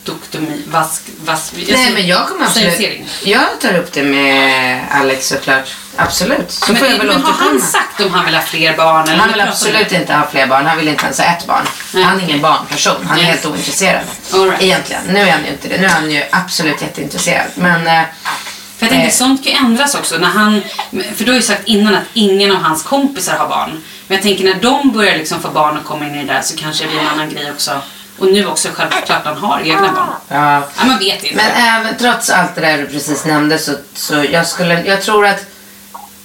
[0.08, 2.80] vassektomi, vask, vask, Nej men jag kommer absolut,
[3.24, 5.76] jag tar upp det med Alex såklart.
[5.96, 6.50] Absolut.
[6.50, 9.08] Så Men, får jag väl men har han sagt om han vill ha fler barn?
[9.08, 10.66] Eller Han vill absolut inte ha fler barn.
[10.66, 11.64] Han vill inte ens ha ett barn.
[11.94, 12.02] Nej.
[12.02, 13.06] Han är ingen barnperson.
[13.08, 13.30] Han är Yes.
[13.30, 14.02] helt ointresserad.
[14.34, 14.62] All right.
[14.62, 15.02] Egentligen.
[15.08, 15.78] Nu är han ju inte det.
[15.80, 17.46] Nu är han ju absolut jätteintresserad.
[17.54, 18.02] Men eh,
[18.78, 19.12] För jag tänker, Eh.
[19.12, 20.18] sånt kan ju ändras också.
[20.18, 20.62] När han,
[21.16, 23.82] för du har ju sagt innan att ingen av hans kompisar har barn.
[24.06, 26.42] Men jag tänker när de börjar liksom få barn och komma in i det där
[26.42, 27.80] så kanske det blir en annan grej också.
[28.18, 30.08] Och nu också självklart han har egna barn.
[30.28, 30.62] ja.
[30.78, 31.36] Ja, man vet inte.
[31.36, 35.26] Men även trots allt det där du precis nämnde så, så jag skulle, jag tror
[35.26, 35.44] att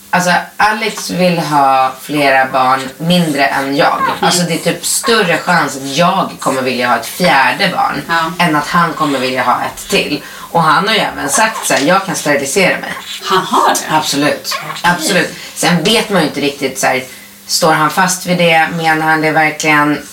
[0.10, 4.02] Alltså Alex vill ha flera barn mindre än jag.
[4.20, 8.46] Alltså det är typ större chans att jag kommer vilja ha ett fjärde barn Ja.
[8.46, 10.24] än att han kommer vilja ha ett till.
[10.52, 12.94] Och han har ju även sagt så här, jag kan sterilisera mig.
[13.24, 13.96] Han har det?
[13.96, 14.56] Absolut.
[14.84, 15.34] Absolut.
[15.56, 17.04] Sen vet man ju inte riktigt så här,
[17.48, 18.68] står han fast vid det?
[18.78, 20.08] Menar han det verkligen?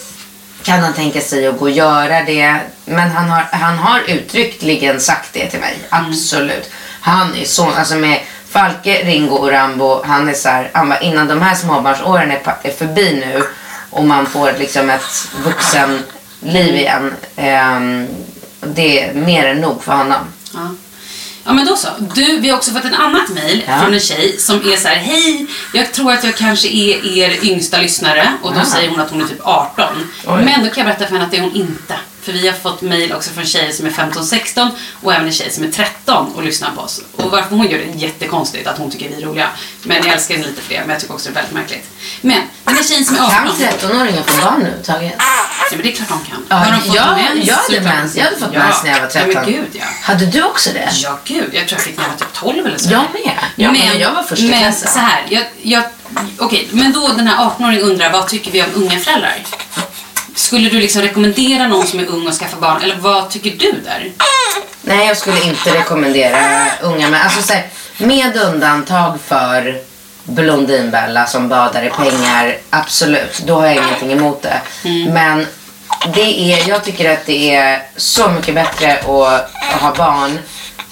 [0.62, 2.56] Kan han tänka sig att gå och göra det?
[2.84, 5.78] Men han har, han har uttryckligen sagt det till mig.
[5.88, 6.70] Absolut.
[7.00, 11.00] Han är så, alltså med Falke, Ringo och Rambo, han är så här, han bara,
[11.00, 13.42] innan de här småbarnsåren är, är förbi nu
[13.90, 17.14] och man får liksom ett vuxenliv igen.
[17.36, 18.08] ehm,
[18.60, 20.24] det är mer än nog för honom.
[20.54, 20.74] Ja.
[21.44, 21.88] Ja men då så.
[22.14, 23.80] Du, vi har också fått ett annat mejl Ja.
[23.80, 27.44] från en tjej som är så här: hej, jag tror att jag kanske är er
[27.44, 28.64] yngsta lyssnare och då Ja.
[28.64, 29.84] säger hon att hon är typ 18.
[30.26, 30.42] Oj.
[30.44, 31.94] Men då kan jag berätta för henne att det är hon inte.
[32.22, 34.70] För vi har fått mejl också från tjejer som är 15-16
[35.02, 37.00] och även en tjej som är 13 och lyssnar på oss.
[37.16, 39.48] Och varför hon gör det är jättekonstigt att hon tycker vi är roliga.
[39.82, 41.90] Men jag älskar henne lite för det, men jag tycker också det är väldigt märkligt.
[42.20, 43.32] Men den här tjejen som är 18.
[43.32, 45.14] Kan 13-åringar få barn överhuvudtaget?
[45.18, 46.44] Ja men det är klart de kan.
[46.48, 48.16] Ja, Har de fått jag, mens jag hade mens.
[48.16, 48.58] Jag hade fått Ja.
[48.58, 49.30] mens när jag var 13.
[49.32, 49.84] Ja men gud ja.
[50.02, 50.88] Hade du också det?
[50.92, 51.50] Ja, gud.
[51.52, 52.90] Jag tror jag fick när jag var typ 12 eller så.
[52.92, 53.38] Jag med.
[53.56, 54.88] Ja, men jag var första Men klassen.
[54.92, 55.82] så här, jag, jag,
[56.38, 59.36] okej, men då den här 18-åringen undrar vad tycker vi om unga föräldrar?
[60.34, 62.82] Skulle du liksom rekommendera någon som är ung att skaffa barn?
[62.82, 64.12] Eller vad tycker du där?
[64.82, 67.66] Nej, jag skulle inte rekommendera unga men alltså så här,
[67.96, 69.78] med undantag för
[70.24, 73.42] Blondinbella som badar i pengar, absolut.
[73.46, 74.60] Då har jag ingenting emot det.
[74.84, 75.12] Mm.
[75.14, 75.46] Men
[76.14, 79.50] det är, jag tycker att det är så mycket bättre att,
[79.80, 80.38] ha barn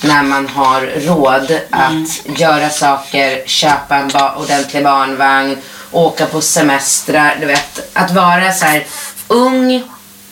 [0.01, 5.57] när man har råd att göra saker, köpa en ba- ordentlig barnvagn,
[5.91, 7.91] åka på semestrar, du vet.
[7.93, 8.87] Att vara så här
[9.29, 9.83] ung,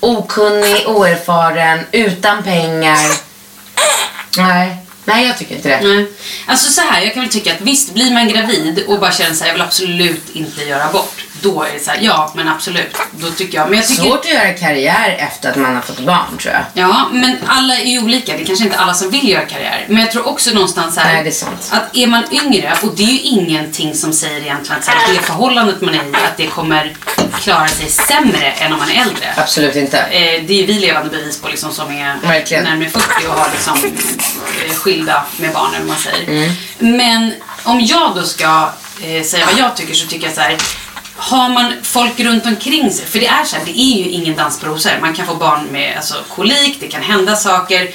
[0.01, 3.11] okunnig, oerfaren, utan pengar.
[4.37, 5.89] Nej, nej jag tycker inte det.
[5.89, 6.07] Nej.
[6.47, 9.35] Alltså så här, jag kan väl tycka att visst, blir man gravid och bara känner
[9.35, 11.25] sig jag vill absolut inte göra abort.
[11.41, 12.97] Då är det så här, ja men absolut.
[13.11, 13.71] Då tycker jag.
[13.71, 14.03] Men jag tycker...
[14.03, 16.65] Svårt att göra karriär efter att man har fått barn tror jag.
[16.75, 18.33] Ja, men alla är ju olika.
[18.33, 19.85] Det är kanske inte alla som vill göra karriär.
[19.89, 21.71] Men jag tror också någonstans här Nej, det är sant.
[21.71, 25.21] att är man yngre, och det är ju ingenting som säger egentligen att här, det
[25.21, 26.97] förhållandet man är i, att det kommer
[27.41, 29.35] klara sig sämre än om man är äldre.
[29.37, 29.99] Absolut inte.
[29.99, 32.65] Eh, det är ju vi levande bevis på liksom, som är Verkligen.
[32.65, 33.75] närmare 40 och har liksom,
[34.67, 36.29] eh, skilda med barn eller man säger.
[36.29, 36.53] Mm.
[36.79, 37.33] Men
[37.65, 38.71] om jag då ska
[39.03, 40.57] eh, säga vad jag tycker så tycker jag så här.
[41.17, 44.37] Har man folk runt omkring sig, för det är så här, det är ju ingen
[44.37, 44.91] dans på rosor.
[45.01, 47.91] Man kan få barn med alltså, kolik, det kan hända saker.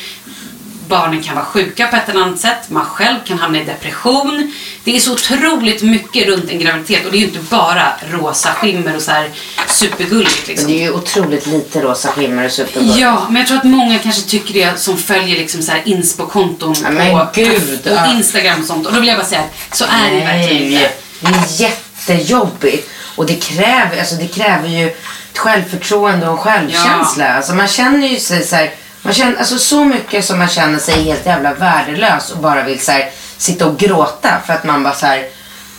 [0.88, 2.69] Barnen kan vara sjuka på ett eller annat sätt.
[2.69, 4.53] Man själv kan hamna i depression.
[4.84, 8.49] Det är så otroligt mycket runt en graviditet och det är ju inte bara rosa
[8.51, 9.30] skimmer och så här
[9.67, 10.67] supergulligt liksom.
[10.72, 12.99] Det är ju otroligt lite rosa skimmer och supergulligt.
[12.99, 16.76] Ja, men jag tror att många kanske tycker det som följer liksom så här inspo-konton
[16.84, 18.11] Ja, på, gud, på.
[18.15, 18.88] Instagram och sånt.
[18.88, 20.91] Och då vill jag bara säga att så är det ju verkligen inte.
[21.19, 22.89] Det är jättejobbigt.
[23.22, 27.34] Och det kräver, alltså det kräver ju ett självförtroende och en självkänsla.
[27.34, 30.80] Alltså man känner ju sig så här, man känner, alltså så mycket som man känner
[30.80, 34.84] sig helt jävla värdelös och bara vill så här, sitta och gråta för att man
[34.84, 35.26] bara så här,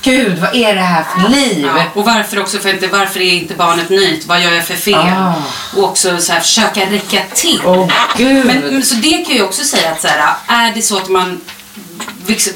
[0.03, 1.69] gud vad är det här för liv?
[1.77, 4.27] Ja, och varför också, för inte, varför är inte barnet nöjt?
[4.27, 4.95] Vad gör jag för fel?
[4.95, 5.35] Ah.
[5.77, 7.61] Och också så här, försöka räcka till.
[7.65, 8.47] Åh gud.
[8.47, 11.09] Men, men, så det kan jag också säga att så här, är det så att
[11.09, 11.41] man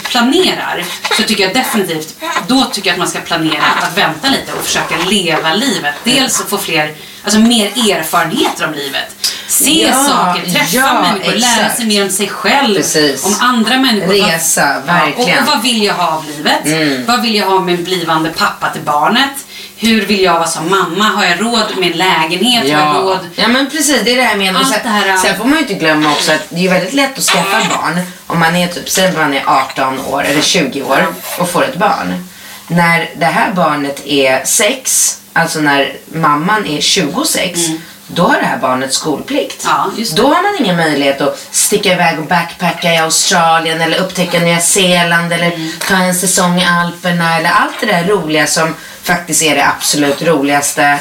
[0.05, 0.84] planerar
[1.16, 2.16] så tycker jag definitivt,
[2.49, 5.94] då tycker jag att man ska planera att vänta lite och försöka leva livet.
[6.05, 6.94] Dels att få fler,
[7.24, 9.16] alltså mer erfarenheter om livet.
[9.49, 11.76] Se Ja, saker, träffa ja, människor, lära exakt.
[11.76, 13.24] sig mer om sig själv, Precis.
[13.24, 14.14] om andra människor.
[14.14, 15.28] Resa, Ja, verkligen.
[15.30, 15.42] Mm.
[15.44, 17.07] och, och vad vill jag ha av livet?
[17.09, 19.45] Vad vill jag ha med en blivande pappa till barnet?
[19.79, 21.05] Hur vill jag vara som mamma?
[21.05, 22.74] Har jag råd med en lägenhet?
[22.74, 23.18] Har jag råd?
[23.35, 24.61] ja men precis, det är det här jag menar.
[24.61, 26.95] Allt Sen, det här, sen får man ju inte glömma också att det är väldigt
[26.95, 30.83] lätt att skaffa barn om man är typ, säg man är 18 år eller 20
[30.83, 31.07] år
[31.39, 32.29] och får ett barn.
[32.68, 37.61] När det här barnet är 6, alltså när mamman är 26,
[38.09, 39.64] då har det här barnet skolplikt.
[39.64, 39.77] Mm.
[39.97, 40.05] Ja.
[40.16, 44.61] Då har man ingen möjlighet att sticka iväg och backpacka i Australien eller upptäcka Nya
[44.61, 45.70] Zeeland eller Mm.
[45.89, 48.74] ta en säsong i Alperna eller allt det där roliga som
[49.07, 50.98] faktiskt är det absolut roligaste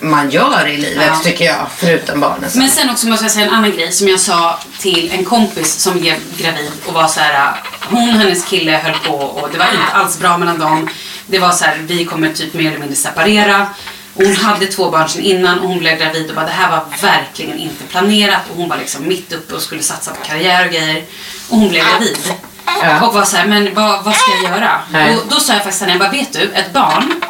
[0.00, 1.20] man gör i livet Ja.
[1.24, 2.50] tycker jag, förutom barnen.
[2.54, 5.74] Men sen också måste jag säga en annan grej som jag sa till en kompis
[5.74, 7.54] som blev gravid och var så här.
[7.90, 10.88] Hon och hennes kille höll på och det var inte alls bra mellan dem.
[11.26, 13.66] Det var så här, vi kommer typ mer eller mindre separera.
[14.14, 16.70] Och Hon hade två barn sedan innan och hon blev gravid och bara det här
[16.70, 20.66] var verkligen inte planerat och hon var liksom mitt uppe och skulle satsa på karriär
[20.66, 21.04] och grejer.
[21.48, 22.16] Och hon blev gravid.
[22.82, 23.06] Ja.
[23.06, 24.80] Och var så här, men vad, vad ska jag göra?
[24.92, 25.16] Nej.
[25.16, 27.20] Och då sa jag faktiskt till henne, jag bara, vet du, ett barn,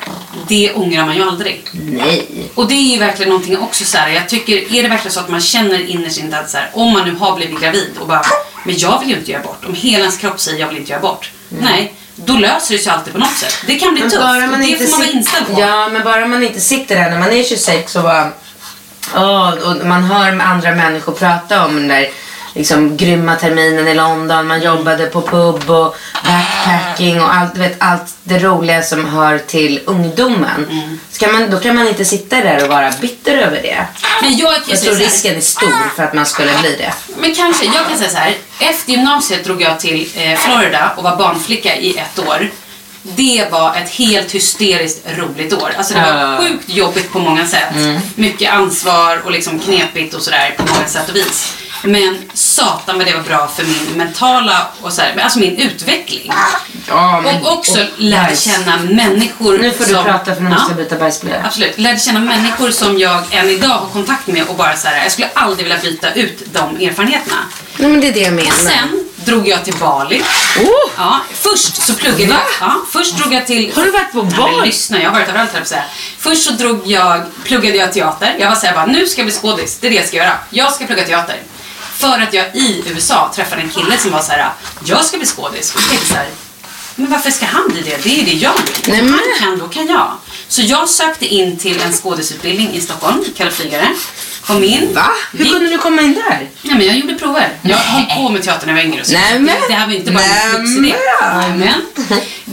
[0.49, 1.69] det ångrar man ju aldrig.
[1.73, 2.51] Nej.
[2.55, 4.09] Och det är ju verkligen någonting också så här.
[4.09, 6.93] jag tycker, är det verkligen så att man känner innerst inne att så här, om
[6.93, 8.23] man nu har blivit gravid och bara,
[8.65, 9.65] men jag vill ju inte göra abort.
[9.67, 11.31] Om hela ens kropp säger jag vill inte göra abort.
[11.49, 13.59] Nej, då löser det sig alltid på något sätt.
[13.67, 15.61] Det kan bli Men tufft bara och man det inte får man vara inställd på.
[15.61, 18.33] Ja, men bara man inte sitter där när man är 26 och bara...
[19.15, 22.09] Åh, och man hör andra människor prata om den där
[22.55, 24.47] liksom, grymma terminen i London.
[24.47, 29.81] Man jobbade på pub och backpacking och allt, vet, allt det roliga som hör till
[29.87, 30.67] ungdomen.
[30.71, 31.01] Mm.
[31.11, 33.87] Ska man, då kan man inte sitta där och vara bitter över det.
[34.23, 36.77] Men jag kan Jag säga tror här, risken är stor för att man skulle bli
[36.77, 36.93] det.
[37.21, 38.35] Men kanske, jag kan säga så här.
[38.61, 42.51] Efter gymnasiet drog jag till eh, Florida och var barnflicka i ett år.
[43.03, 45.75] Det var ett helt hysteriskt roligt år.
[45.79, 47.75] Alltså det var sjukt jobbigt på många sätt.
[48.15, 51.55] Mycket ansvar och liksom knepigt och sådär på många sätt och vis.
[51.83, 55.57] Men satan vad det var bra för min mentala och så här, men alltså min
[55.57, 56.33] utveckling.
[56.89, 60.05] Ja, Och också lära känna människor Nu får du som...
[60.05, 60.69] prata för nu måste Ja.
[60.69, 61.43] jag byta bajsblöja.
[61.47, 61.79] Absolut.
[61.79, 65.13] Lärde känna människor som jag än idag har kontakt med och bara så här, jag
[65.13, 67.37] skulle aldrig vilja byta ut de erfarenheterna.
[67.77, 68.51] Nej, men det är det jag menar.
[68.51, 70.23] Sen drog jag till Bali.
[70.61, 70.91] Oh!
[70.97, 72.41] Ja, först så pluggade jag.
[72.61, 73.73] Ja, först drog jag till...
[73.77, 74.57] Har du varit på Nej, Bali?
[74.57, 75.83] men lyssna, jag har varit överallt att säga.
[76.19, 78.37] Först så drog jag, pluggade jag teater.
[78.39, 79.79] Jag var såhär bara, nu ska jag bli skådis.
[79.81, 80.39] Det är det jag ska göra.
[80.51, 81.37] Jag ska plugga teater.
[81.99, 84.51] För att jag i USA träffade en kille som var så här:
[84.85, 85.75] jag ska bli skådis.
[85.75, 86.29] Och jag tänkte så här,
[86.95, 88.03] men varför ska han bli det?
[88.03, 88.93] Det är det jag vill.
[88.93, 90.13] Nej, men- han kan, då kan jag.
[90.49, 93.89] Så jag sökte in till en skådisutbildning i Stockholm, Kalle Flygare.
[94.47, 94.95] kom in.
[94.95, 95.07] Va?
[95.33, 96.49] Hur Gick- kunde du komma in där?
[96.63, 97.49] Ja, men jag gjorde prover.
[97.63, 99.01] Jag höll på med teater när jag var yngre.
[99.01, 99.13] och så.
[99.13, 100.95] Nej, men- det, här var inte bara en idé.
[101.23, 101.73] Nej, men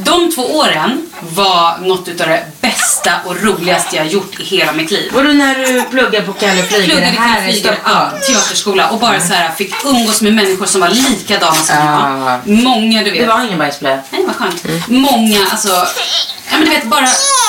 [0.03, 4.91] De två åren var något av det bästa och roligaste jag gjort i hela mitt
[4.91, 5.11] liv.
[5.13, 7.81] Var du när du pluggade på Kalle Pluggade här i Stockholm?
[7.85, 12.39] ja, teaterskola och bara så här fick umgås med människor som var likadana som Ah.
[12.45, 12.47] jag.
[12.63, 13.19] Många du vet.
[13.19, 13.99] Det var ingen bajsblöja.
[14.11, 14.63] Nej, vad skönt.
[14.87, 15.69] Många, alltså...
[16.51, 17.01] Ja, men du vet, bara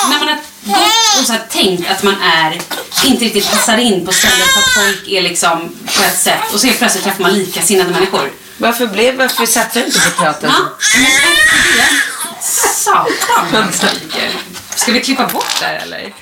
[0.09, 2.61] när man har gått och så här tänkt att man är
[3.05, 6.59] inte riktigt passar in på stället för att folk är liksom på ett sätt och
[6.59, 8.31] så helt plötsligt träffar man likasinnade människor.
[8.57, 10.51] Varför, blev, varför satsade du inte på teatern?
[10.53, 10.63] Ja,
[10.95, 11.89] men efter det...
[12.47, 14.31] Satan vad skriker.
[14.75, 16.13] Ska vi klippa bort det här eller?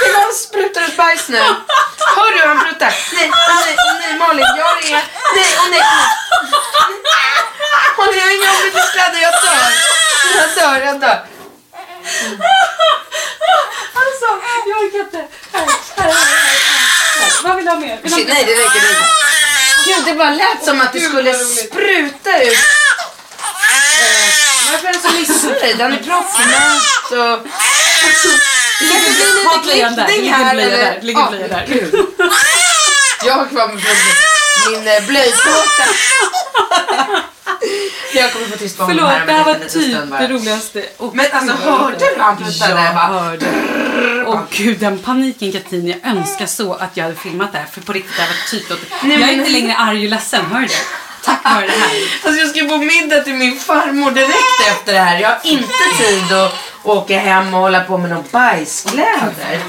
[0.00, 1.38] Det var han sprutar ut bajs nu.
[2.16, 2.94] Hör du han pruttar?
[3.12, 4.90] Nej, åh nej, åh nej Malin, jag är...
[4.90, 5.02] Nej,
[5.36, 5.82] åh nej, åh nej.
[7.98, 9.72] Malin, jag har inga ombyteskläder, jag dör.
[10.36, 11.26] Jag dör, jag dör.
[13.94, 14.26] Alltså,
[14.66, 15.24] jag orkar inte.
[15.52, 16.14] Här, här, här,
[17.20, 17.42] här.
[17.44, 17.98] Vad vill du ha mer?
[18.02, 19.06] Vill du ha Shit, nej, det räcker inte.
[19.86, 22.58] Gud, det bara lät som att det skulle spruta ut.
[24.70, 25.78] Varför är den så missnöjd?
[25.78, 27.46] Den är proppmätt och...
[28.80, 29.10] Det kanske
[29.62, 30.06] blir lite där.
[30.06, 30.54] Det ligger här.
[30.54, 30.98] blöja där.
[31.00, 31.90] Det ligger blöja där.
[33.26, 33.76] Jag har kvar min,
[34.70, 35.84] min eh, blöjtårta.
[38.14, 40.34] Jag kommer få tyst på honom här Förlåt, om det en här var typ det
[40.34, 40.84] roligaste.
[40.96, 42.72] Och Men alltså hörde du han pruttade?
[42.72, 43.46] Jag hörde.
[44.26, 45.86] Åh gud, den paniken Katrin.
[45.86, 47.66] Jag önskar så att jag hade filmat det här.
[47.66, 48.88] För på riktigt, det här var typ.
[49.02, 50.68] Jag är inte längre arg och ledsen, hör du?
[51.26, 51.96] Tack vare det här.
[52.24, 55.20] Alltså jag ska på middag till min farmor direkt efter det här.
[55.20, 55.68] Jag har inte
[55.98, 56.52] tid att
[56.82, 59.60] åka hem och hålla på med någon bajskläder.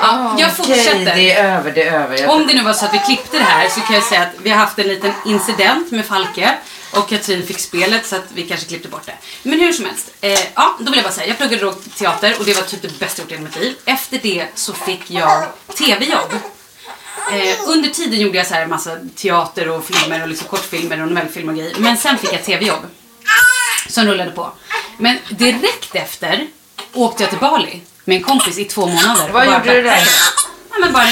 [0.00, 1.14] Ja, jag Okej, fortsätter.
[1.14, 2.18] det är över, det är över.
[2.18, 2.30] Jag...
[2.30, 4.32] Om det nu var så att vi klippte det här så kan jag säga att
[4.42, 6.54] vi har haft en liten incident med Falke
[6.90, 9.14] och Katrin fick spelet så att vi kanske klippte bort det.
[9.42, 12.34] Men hur som helst, eh, ja, då vill jag bara säga, jag pluggade då teater
[12.38, 13.76] och det var typ det bästa jag gjort i hela mitt liv.
[13.84, 15.44] Efter det så fick jag
[15.74, 16.34] tv-jobb.
[17.32, 21.02] Eh, under tiden gjorde jag så här en massa teater och filmer och liksom kortfilmer
[21.02, 21.74] och novellfilmer och grejer.
[21.78, 22.86] Men sen fick jag tv-jobb.
[23.88, 24.52] Som rullade på.
[24.98, 26.46] Men direkt efter
[26.92, 29.28] åkte jag till Bali med en kompis i två månader.
[29.32, 30.08] Vad gjorde du där?
[30.70, 31.06] Ja, men bara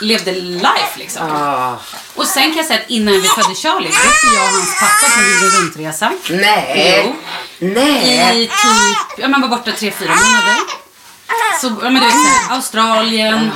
[0.00, 1.30] levde life liksom.
[1.30, 1.76] Ah.
[2.14, 4.80] Och sen kan jag säga att innan vi födde Charlie, då åkte jag och hans
[4.80, 6.12] pappa på en jorden runt-resa.
[6.30, 7.02] Nej.
[7.04, 7.16] Jo.
[7.58, 8.42] Nej.
[8.42, 10.83] I typ, ja man var borta tre, fyra månader.
[11.60, 13.50] Så, ja men du vet såhär, Australien,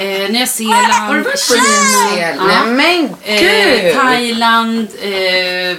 [0.00, 2.36] eh, Nya Zeeland, Kina.
[2.38, 2.46] Ja.
[2.46, 3.94] Nej men Eh, gud.
[3.94, 5.76] Thailand, eh,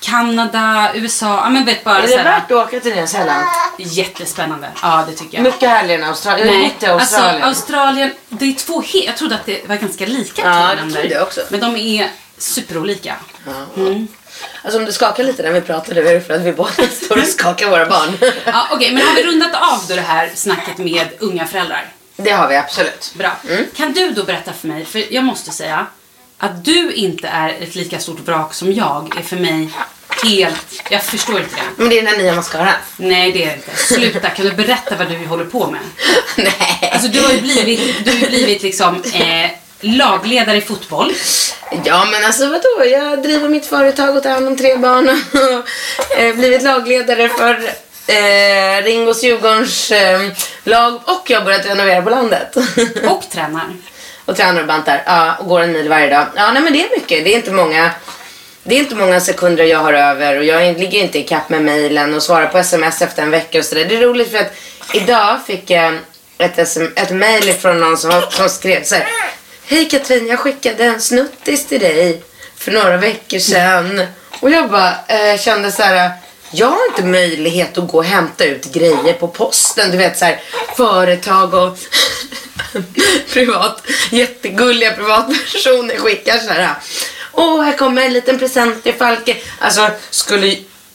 [0.00, 1.26] Kanada, USA.
[1.44, 3.44] Ja men vet bara Är det värt att åka till Nya Zeeland?
[3.78, 4.68] jättespännande.
[4.82, 5.44] Ja det tycker jag.
[5.44, 6.48] Mycket härligare än Australien.
[6.48, 7.00] Jag i Australien.
[7.00, 9.06] Alltså, Australien, det är två helt...
[9.06, 11.00] Jag trodde att det var ganska lika Ja, två det länder.
[11.00, 11.40] trodde jag också.
[11.50, 12.08] Men de är
[12.38, 13.14] superolika.
[14.62, 17.18] Alltså om det skakar lite när vi pratar, det är för att vi båda står
[17.18, 18.18] och skakar våra barn.
[18.44, 21.92] Ja, Okej, men har vi rundat av då det här snacket med unga föräldrar?
[22.16, 23.12] Det har vi absolut.
[23.14, 23.30] Bra.
[23.48, 23.64] Mm.
[23.76, 25.86] Kan du då berätta för mig, för jag måste säga
[26.38, 29.68] att du inte är ett lika stort vrak som jag är för mig
[30.24, 30.82] helt...
[30.90, 31.62] Jag förstår inte det.
[31.76, 32.74] Men det är den nya mascaran.
[32.96, 33.76] Nej, det är det inte.
[33.76, 35.80] Sluta, kan du berätta vad du håller på med?
[36.36, 36.90] Nej.
[36.92, 39.50] Alltså du har ju blivit, du har blivit liksom eh,
[39.84, 41.12] lagledare i fotboll.
[41.84, 46.18] Ja men alltså vadå, jag driver mitt företag och tar hand om tre barn och
[46.18, 47.54] eh, blivit lagledare för
[48.06, 50.20] eh, Ringos Djurgårdens eh,
[50.64, 52.56] lag och jag har börjat renovera på landet.
[53.08, 53.66] Och tränar.
[54.24, 55.02] och tränar och bantar.
[55.06, 56.26] Ja, och går en mil varje dag.
[56.36, 57.24] Ja, nej men det är mycket.
[57.24, 57.90] Det är inte många
[58.66, 61.62] det är inte många sekunder jag har över och jag ligger inte i kapp med
[61.62, 63.84] mejlen och svarar på sms efter en vecka och sådär.
[63.84, 64.52] Det är roligt för att
[64.92, 65.98] idag fick jag
[66.38, 69.06] ett, SM, ett mejl från någon som, som skrev så här.
[69.66, 72.22] Hej Katrin, jag skickade en snuttis till dig
[72.56, 74.06] för några veckor sedan.
[74.40, 76.10] Och jag bara eh, kände så här.
[76.50, 79.90] Jag har inte möjlighet att gå och hämta ut grejer på posten.
[79.90, 80.40] Du vet så här,
[80.76, 81.78] företag och
[83.32, 86.74] privat, jättegulliga privatpersoner skickar så här.
[87.32, 89.36] Åh, här kommer en liten present till Falke.
[89.58, 90.46] Alltså, skulle...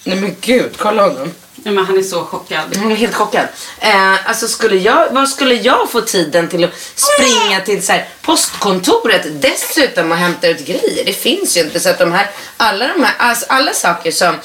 [0.04, 1.32] Nej men gud, kolla honom.
[1.64, 2.60] Ja, men han är så chockad.
[2.76, 3.48] Jag är helt chockad.
[3.80, 8.08] Eh, alltså skulle jag, vad skulle jag få tiden till att springa till så här,
[8.22, 11.06] postkontoret dessutom och hämta ut grejer?
[11.06, 11.80] Det finns ju inte.
[11.80, 14.36] Så att de här, alla de här, alltså alla saker som,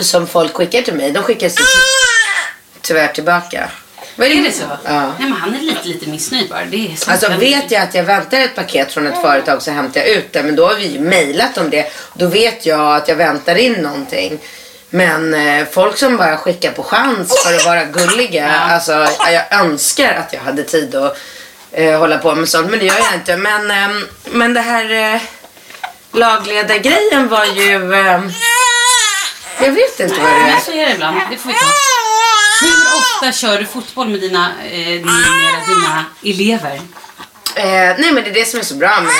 [0.00, 1.64] som folk skickar till mig, de skickas ju
[2.80, 3.70] tyvärr tillbaka.
[4.16, 4.62] Vad Är det så?
[4.84, 5.00] Ja.
[5.00, 6.64] Nej, men han är lite, lite missnöjd bara.
[6.64, 7.44] Det är så Alltså spännande.
[7.46, 10.42] vet jag att jag väntar ett paket från ett företag så hämtar jag ut det.
[10.42, 11.92] Men då har vi ju mejlat om det.
[12.14, 14.38] Då vet jag att jag väntar in någonting.
[14.90, 18.50] Men eh, folk som bara skickar på chans för att vara gulliga.
[18.50, 21.18] Alltså jag önskar att jag hade tid att
[21.72, 22.70] eh, hålla på med sånt.
[22.70, 23.36] Men det gör jag inte.
[23.36, 25.20] Men, ehm, men det här eh,
[26.12, 27.94] lagledargrejen var ju...
[27.94, 28.30] ehm,
[29.60, 30.60] jag vet inte vad det Men är.
[30.60, 31.16] så är det ibland.
[31.30, 31.66] Det får vi ta.
[32.60, 36.74] Hur ofta kör du fotboll med dina, eh, numera dina elever?
[37.54, 37.64] Eh,
[37.98, 39.12] nej men det är det som är så bra med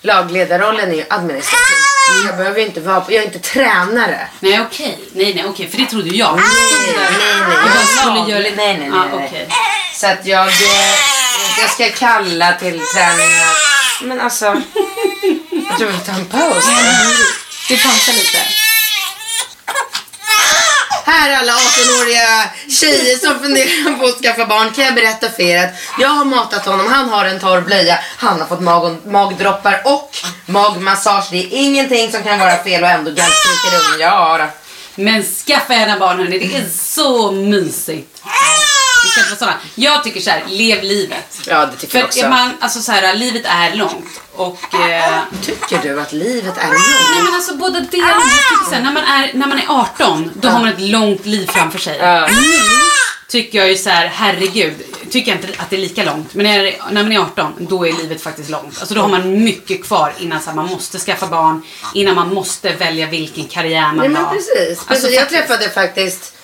[0.00, 1.76] lagledarrollen är ju administrativ.
[2.26, 4.28] Jag behöver ju inte vara på, jag är inte tränare.
[4.40, 6.36] Nej okej, nej nej okej, för det trodde jag.
[6.36, 6.44] Nej,
[6.96, 7.06] nej,
[7.48, 7.56] nej.
[7.56, 8.40] Jag bara skulle göra...
[8.56, 9.26] nej, nej, nej, Ah, nej.
[9.28, 9.48] okej.
[9.94, 10.94] Så att jag, eh,
[11.60, 13.48] jag ska kalla till träningar.
[14.02, 14.44] Men alltså,
[15.68, 16.64] jag tror vi tar en paus.
[17.70, 18.38] Vi pausar lite.
[21.10, 25.64] Här alla 18-åriga tjejer som funderar på att skaffa barn kan jag berätta för er
[25.64, 29.82] att jag har matat honom, han har en torr blöja, han har fått mag magdroppar
[29.84, 31.28] och magmassage.
[31.30, 34.00] Det är ingenting som kan vara fel och ändå ungen.
[34.00, 34.44] Ja, då.
[35.02, 38.22] Men skaffa gärna barn hörni, det är så mysigt.
[39.04, 39.54] Vi ska inte vara såna.
[39.74, 41.40] Jag tycker så här, lev livet.
[41.46, 42.20] Ja, det tycker jag För också.
[42.24, 44.74] är man, alltså så här, livet är långt och...
[44.74, 47.24] Eh, Tycker du att livet är Nej långt?
[47.24, 48.12] men alltså båda delarna.
[48.12, 50.80] Jag tycker så här, när, man är, när man är 18, då har man ett
[50.80, 51.98] långt liv framför sig.
[51.98, 52.26] Ja.
[52.26, 52.58] Nu
[53.28, 54.74] tycker jag ju så här, herregud,
[55.10, 56.34] tycker jag inte att det är lika långt.
[56.34, 58.76] Men när, när man är 18, då är livet faktiskt långt.
[58.80, 61.62] Alltså då har man mycket kvar innan så här, man måste skaffa barn,
[61.94, 64.34] innan man måste välja vilken karriär man Nej men har.
[64.34, 64.68] precis.
[64.78, 65.10] Alltså, precis.
[65.12, 65.46] jag faktiskt.
[65.48, 66.34] träffade faktiskt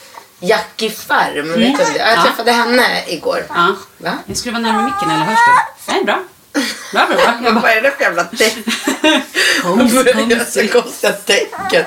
[0.49, 1.49] Jackie Färm.
[1.53, 1.99] Vet du det?
[1.99, 2.22] Jag Ja.
[2.22, 3.45] träffade henne igår.
[3.49, 3.74] Ja.
[3.99, 4.12] Va?
[4.26, 5.38] Jag skulle vara närmare micken eller hörs
[5.86, 5.92] du?
[5.92, 6.18] Nej, bra.
[6.92, 7.34] Bra, bra, bra.
[7.45, 8.62] Jag bara, Vad är det för jävla tecken?
[10.72, 11.84] Konstiga tecken.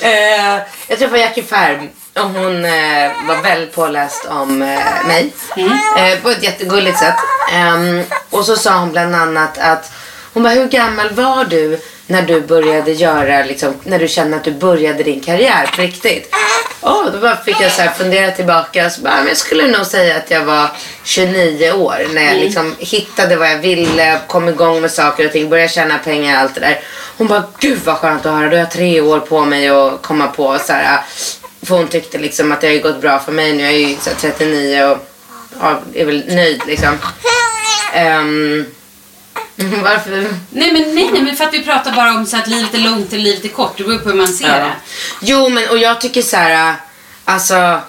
[0.00, 0.54] Eh,
[0.88, 5.32] jag träffade Jackie Färm och hon eh, var väldigt påläst om eh, mig.
[5.96, 7.14] Eh, på ett jättegulligt sätt.
[7.52, 9.92] Ehm, och så sa hon bland annat att
[10.32, 14.44] hon bara, hur gammal var du när du började göra, liksom, när du kände att
[14.44, 16.34] du började din karriär på riktigt?
[16.80, 20.16] Oh, då bara fick jag så fundera tillbaka så bara, men jag skulle nog säga
[20.16, 20.70] att jag var
[21.04, 25.50] 29 år när jag liksom hittade vad jag ville, kom igång med saker och ting,
[25.50, 26.80] började tjäna pengar och allt det där.
[27.16, 30.02] Hon bara, gud vad skönt att höra, då har jag tre år på mig att
[30.02, 31.00] komma på så här,
[31.62, 33.96] för hon tyckte liksom att det har gått bra för mig nu, jag är ju
[34.00, 34.98] så här, 39 och
[35.60, 36.98] ja, är väl nöjd liksom.
[37.94, 38.66] Ehm,
[39.82, 40.10] varför?
[40.50, 42.78] nej, men, nej, nej, men för att vi pratar bara om så att livet är
[42.78, 43.74] långt eller livet är kort.
[43.76, 44.64] Det beror på hur man ser Ja.
[44.64, 44.72] det.
[45.20, 46.74] Jo, men och jag tycker så här,
[47.24, 47.80] alltså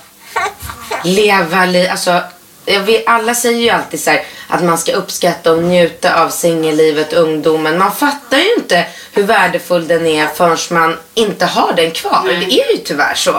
[1.04, 2.22] leva li, alltså
[2.66, 7.14] vet, alla säger ju alltid så här, att man ska uppskatta och njuta av singellivet,
[7.14, 7.78] ungdomen.
[7.78, 12.24] Man fattar ju inte hur värdefull den är förrän man inte har den kvar.
[12.28, 13.32] Det är ju tyvärr så.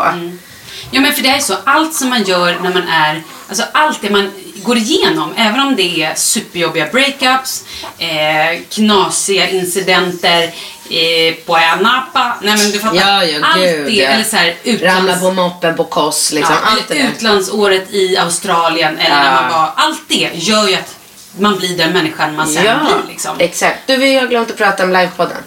[0.90, 4.00] Ja men för det är så, allt som man gör när man är, alltså allt
[4.00, 4.32] det man
[4.62, 7.64] går igenom, även om det är superjobbiga breakups,
[7.98, 10.42] eh, knasiga incidenter
[10.90, 12.96] eh, på Napa, nej men du fattar.
[12.96, 14.08] Ja, ja, allt gud, det, ja.
[14.08, 16.56] eller så här, Ramla utlands, på moppen på Kos, liksom.
[16.62, 20.96] ja, allt eller utlandsåret i Australien, eller när man var, allt det gör ju att
[21.38, 23.36] man blir den människan man sen blir liksom.
[23.38, 23.78] exakt.
[23.86, 25.42] Du, vi har glömt att prata om livepodden.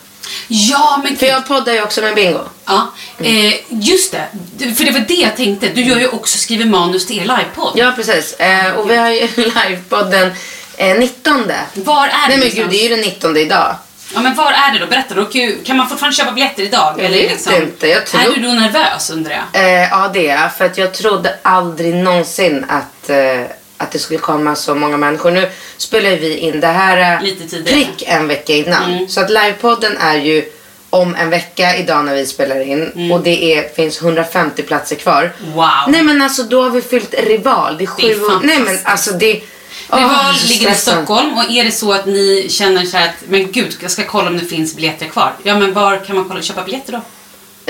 [0.48, 2.40] Ja men För jag poddar ju också med Bingo.
[2.66, 4.76] Ja, eh, just det.
[4.76, 5.70] För det var det jag tänkte.
[5.70, 7.74] Du gör ju också skriver manus till er livepodd.
[7.76, 8.34] Ja, precis.
[8.34, 10.32] Eh, och vi har ju livepodden
[10.78, 11.52] eh, 19.
[11.74, 12.54] Var är det Nej men någonstans?
[12.56, 13.76] gud, det är ju den 19 idag.
[14.14, 14.86] Ja men var är det då?
[14.88, 15.26] Berätta då.
[15.66, 16.94] Kan man fortfarande köpa biljetter idag?
[16.98, 19.64] Jag eller vet liksom, inte, jag tror- Är du då nervös undrar jag?
[19.64, 20.54] Eh, ja, det är jag.
[20.58, 23.42] För att jag trodde aldrig någonsin att, eh,
[23.80, 25.32] att det skulle komma så många människor.
[25.32, 27.30] Nu spelar vi in det här eh.
[27.54, 27.66] Mm.
[27.66, 29.10] prick en vecka innan.
[29.10, 30.52] Så att livepodden är ju
[30.90, 32.92] om en vecka idag när vi spelar in.
[32.96, 33.12] Mm.
[33.12, 35.34] Och det är, finns 150 platser kvar.
[35.54, 35.66] Wow.
[35.88, 37.78] Nej men alltså då har vi fyllt Rival.
[37.78, 39.42] Det är Det är sju Nej men alltså det...
[39.92, 40.76] Rival så ligger i.
[40.76, 44.04] Stockholm och är det så att ni känner så här att men gud, jag ska
[44.04, 45.34] kolla om det finns biljetter kvar.
[45.44, 46.98] Ja men var kan man kolla, köpa biljetter då?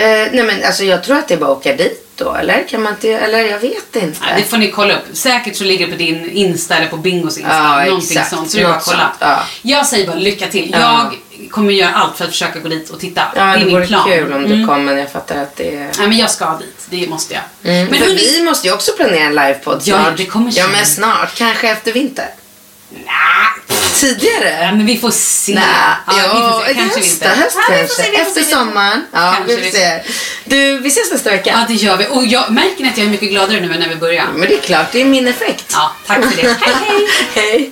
[0.01, 2.33] Eh, nej men alltså jag tror att det är bara att åka dit då.
[2.35, 4.17] Eller kan man inte, eller jag vet inte.
[4.21, 5.03] Ja, det får ni kolla upp.
[5.13, 7.53] Säkert så ligger det på din Insta eller på Bingos Insta.
[7.55, 8.29] Ja, någonting exakt.
[8.29, 8.49] sånt.
[8.51, 9.11] Så det är bara att kolla.
[9.19, 9.39] ja.
[9.61, 10.75] Jag säger bara lycka till.
[10.79, 11.11] Ja.
[11.41, 13.21] Jag kommer göra allt för att försöka gå dit och titta.
[13.35, 14.03] Ja, det är det min vore plan.
[14.09, 14.67] kul om du Mm.
[14.67, 15.79] kom men jag fattar att det är...
[15.79, 16.87] Nej men jag ska dit.
[16.89, 17.43] Det måste jag.
[17.61, 20.17] Men Men för hörni, vi måste ju också planera en livepodd Ja, snart.
[20.17, 20.71] det kommer Ja, sen.
[20.71, 21.35] men snart.
[21.37, 22.25] Kanske efter vinter.
[22.89, 23.05] Nej.
[23.95, 24.49] Tidigare?
[24.61, 25.53] Ja, men vi får se.
[25.53, 25.63] Nej,
[26.07, 26.73] ja, vi får se.
[26.73, 27.41] Kanske nästa inte.
[27.41, 27.95] höst Ja, kanske.
[28.03, 29.05] se, efter se, sommaren.
[29.11, 30.01] Ja, Kanske vi får se.
[30.45, 31.49] Du, vi ses nästa vecka.
[31.49, 32.07] Ja, det gör vi.
[32.09, 34.31] Och jag märker att jag är mycket gladare nu än när vi började.
[34.31, 35.65] Men det är klart, det är min effekt.
[35.71, 36.57] Ja, tack för det.
[36.61, 37.07] Hej, hej.
[37.35, 37.71] Hej.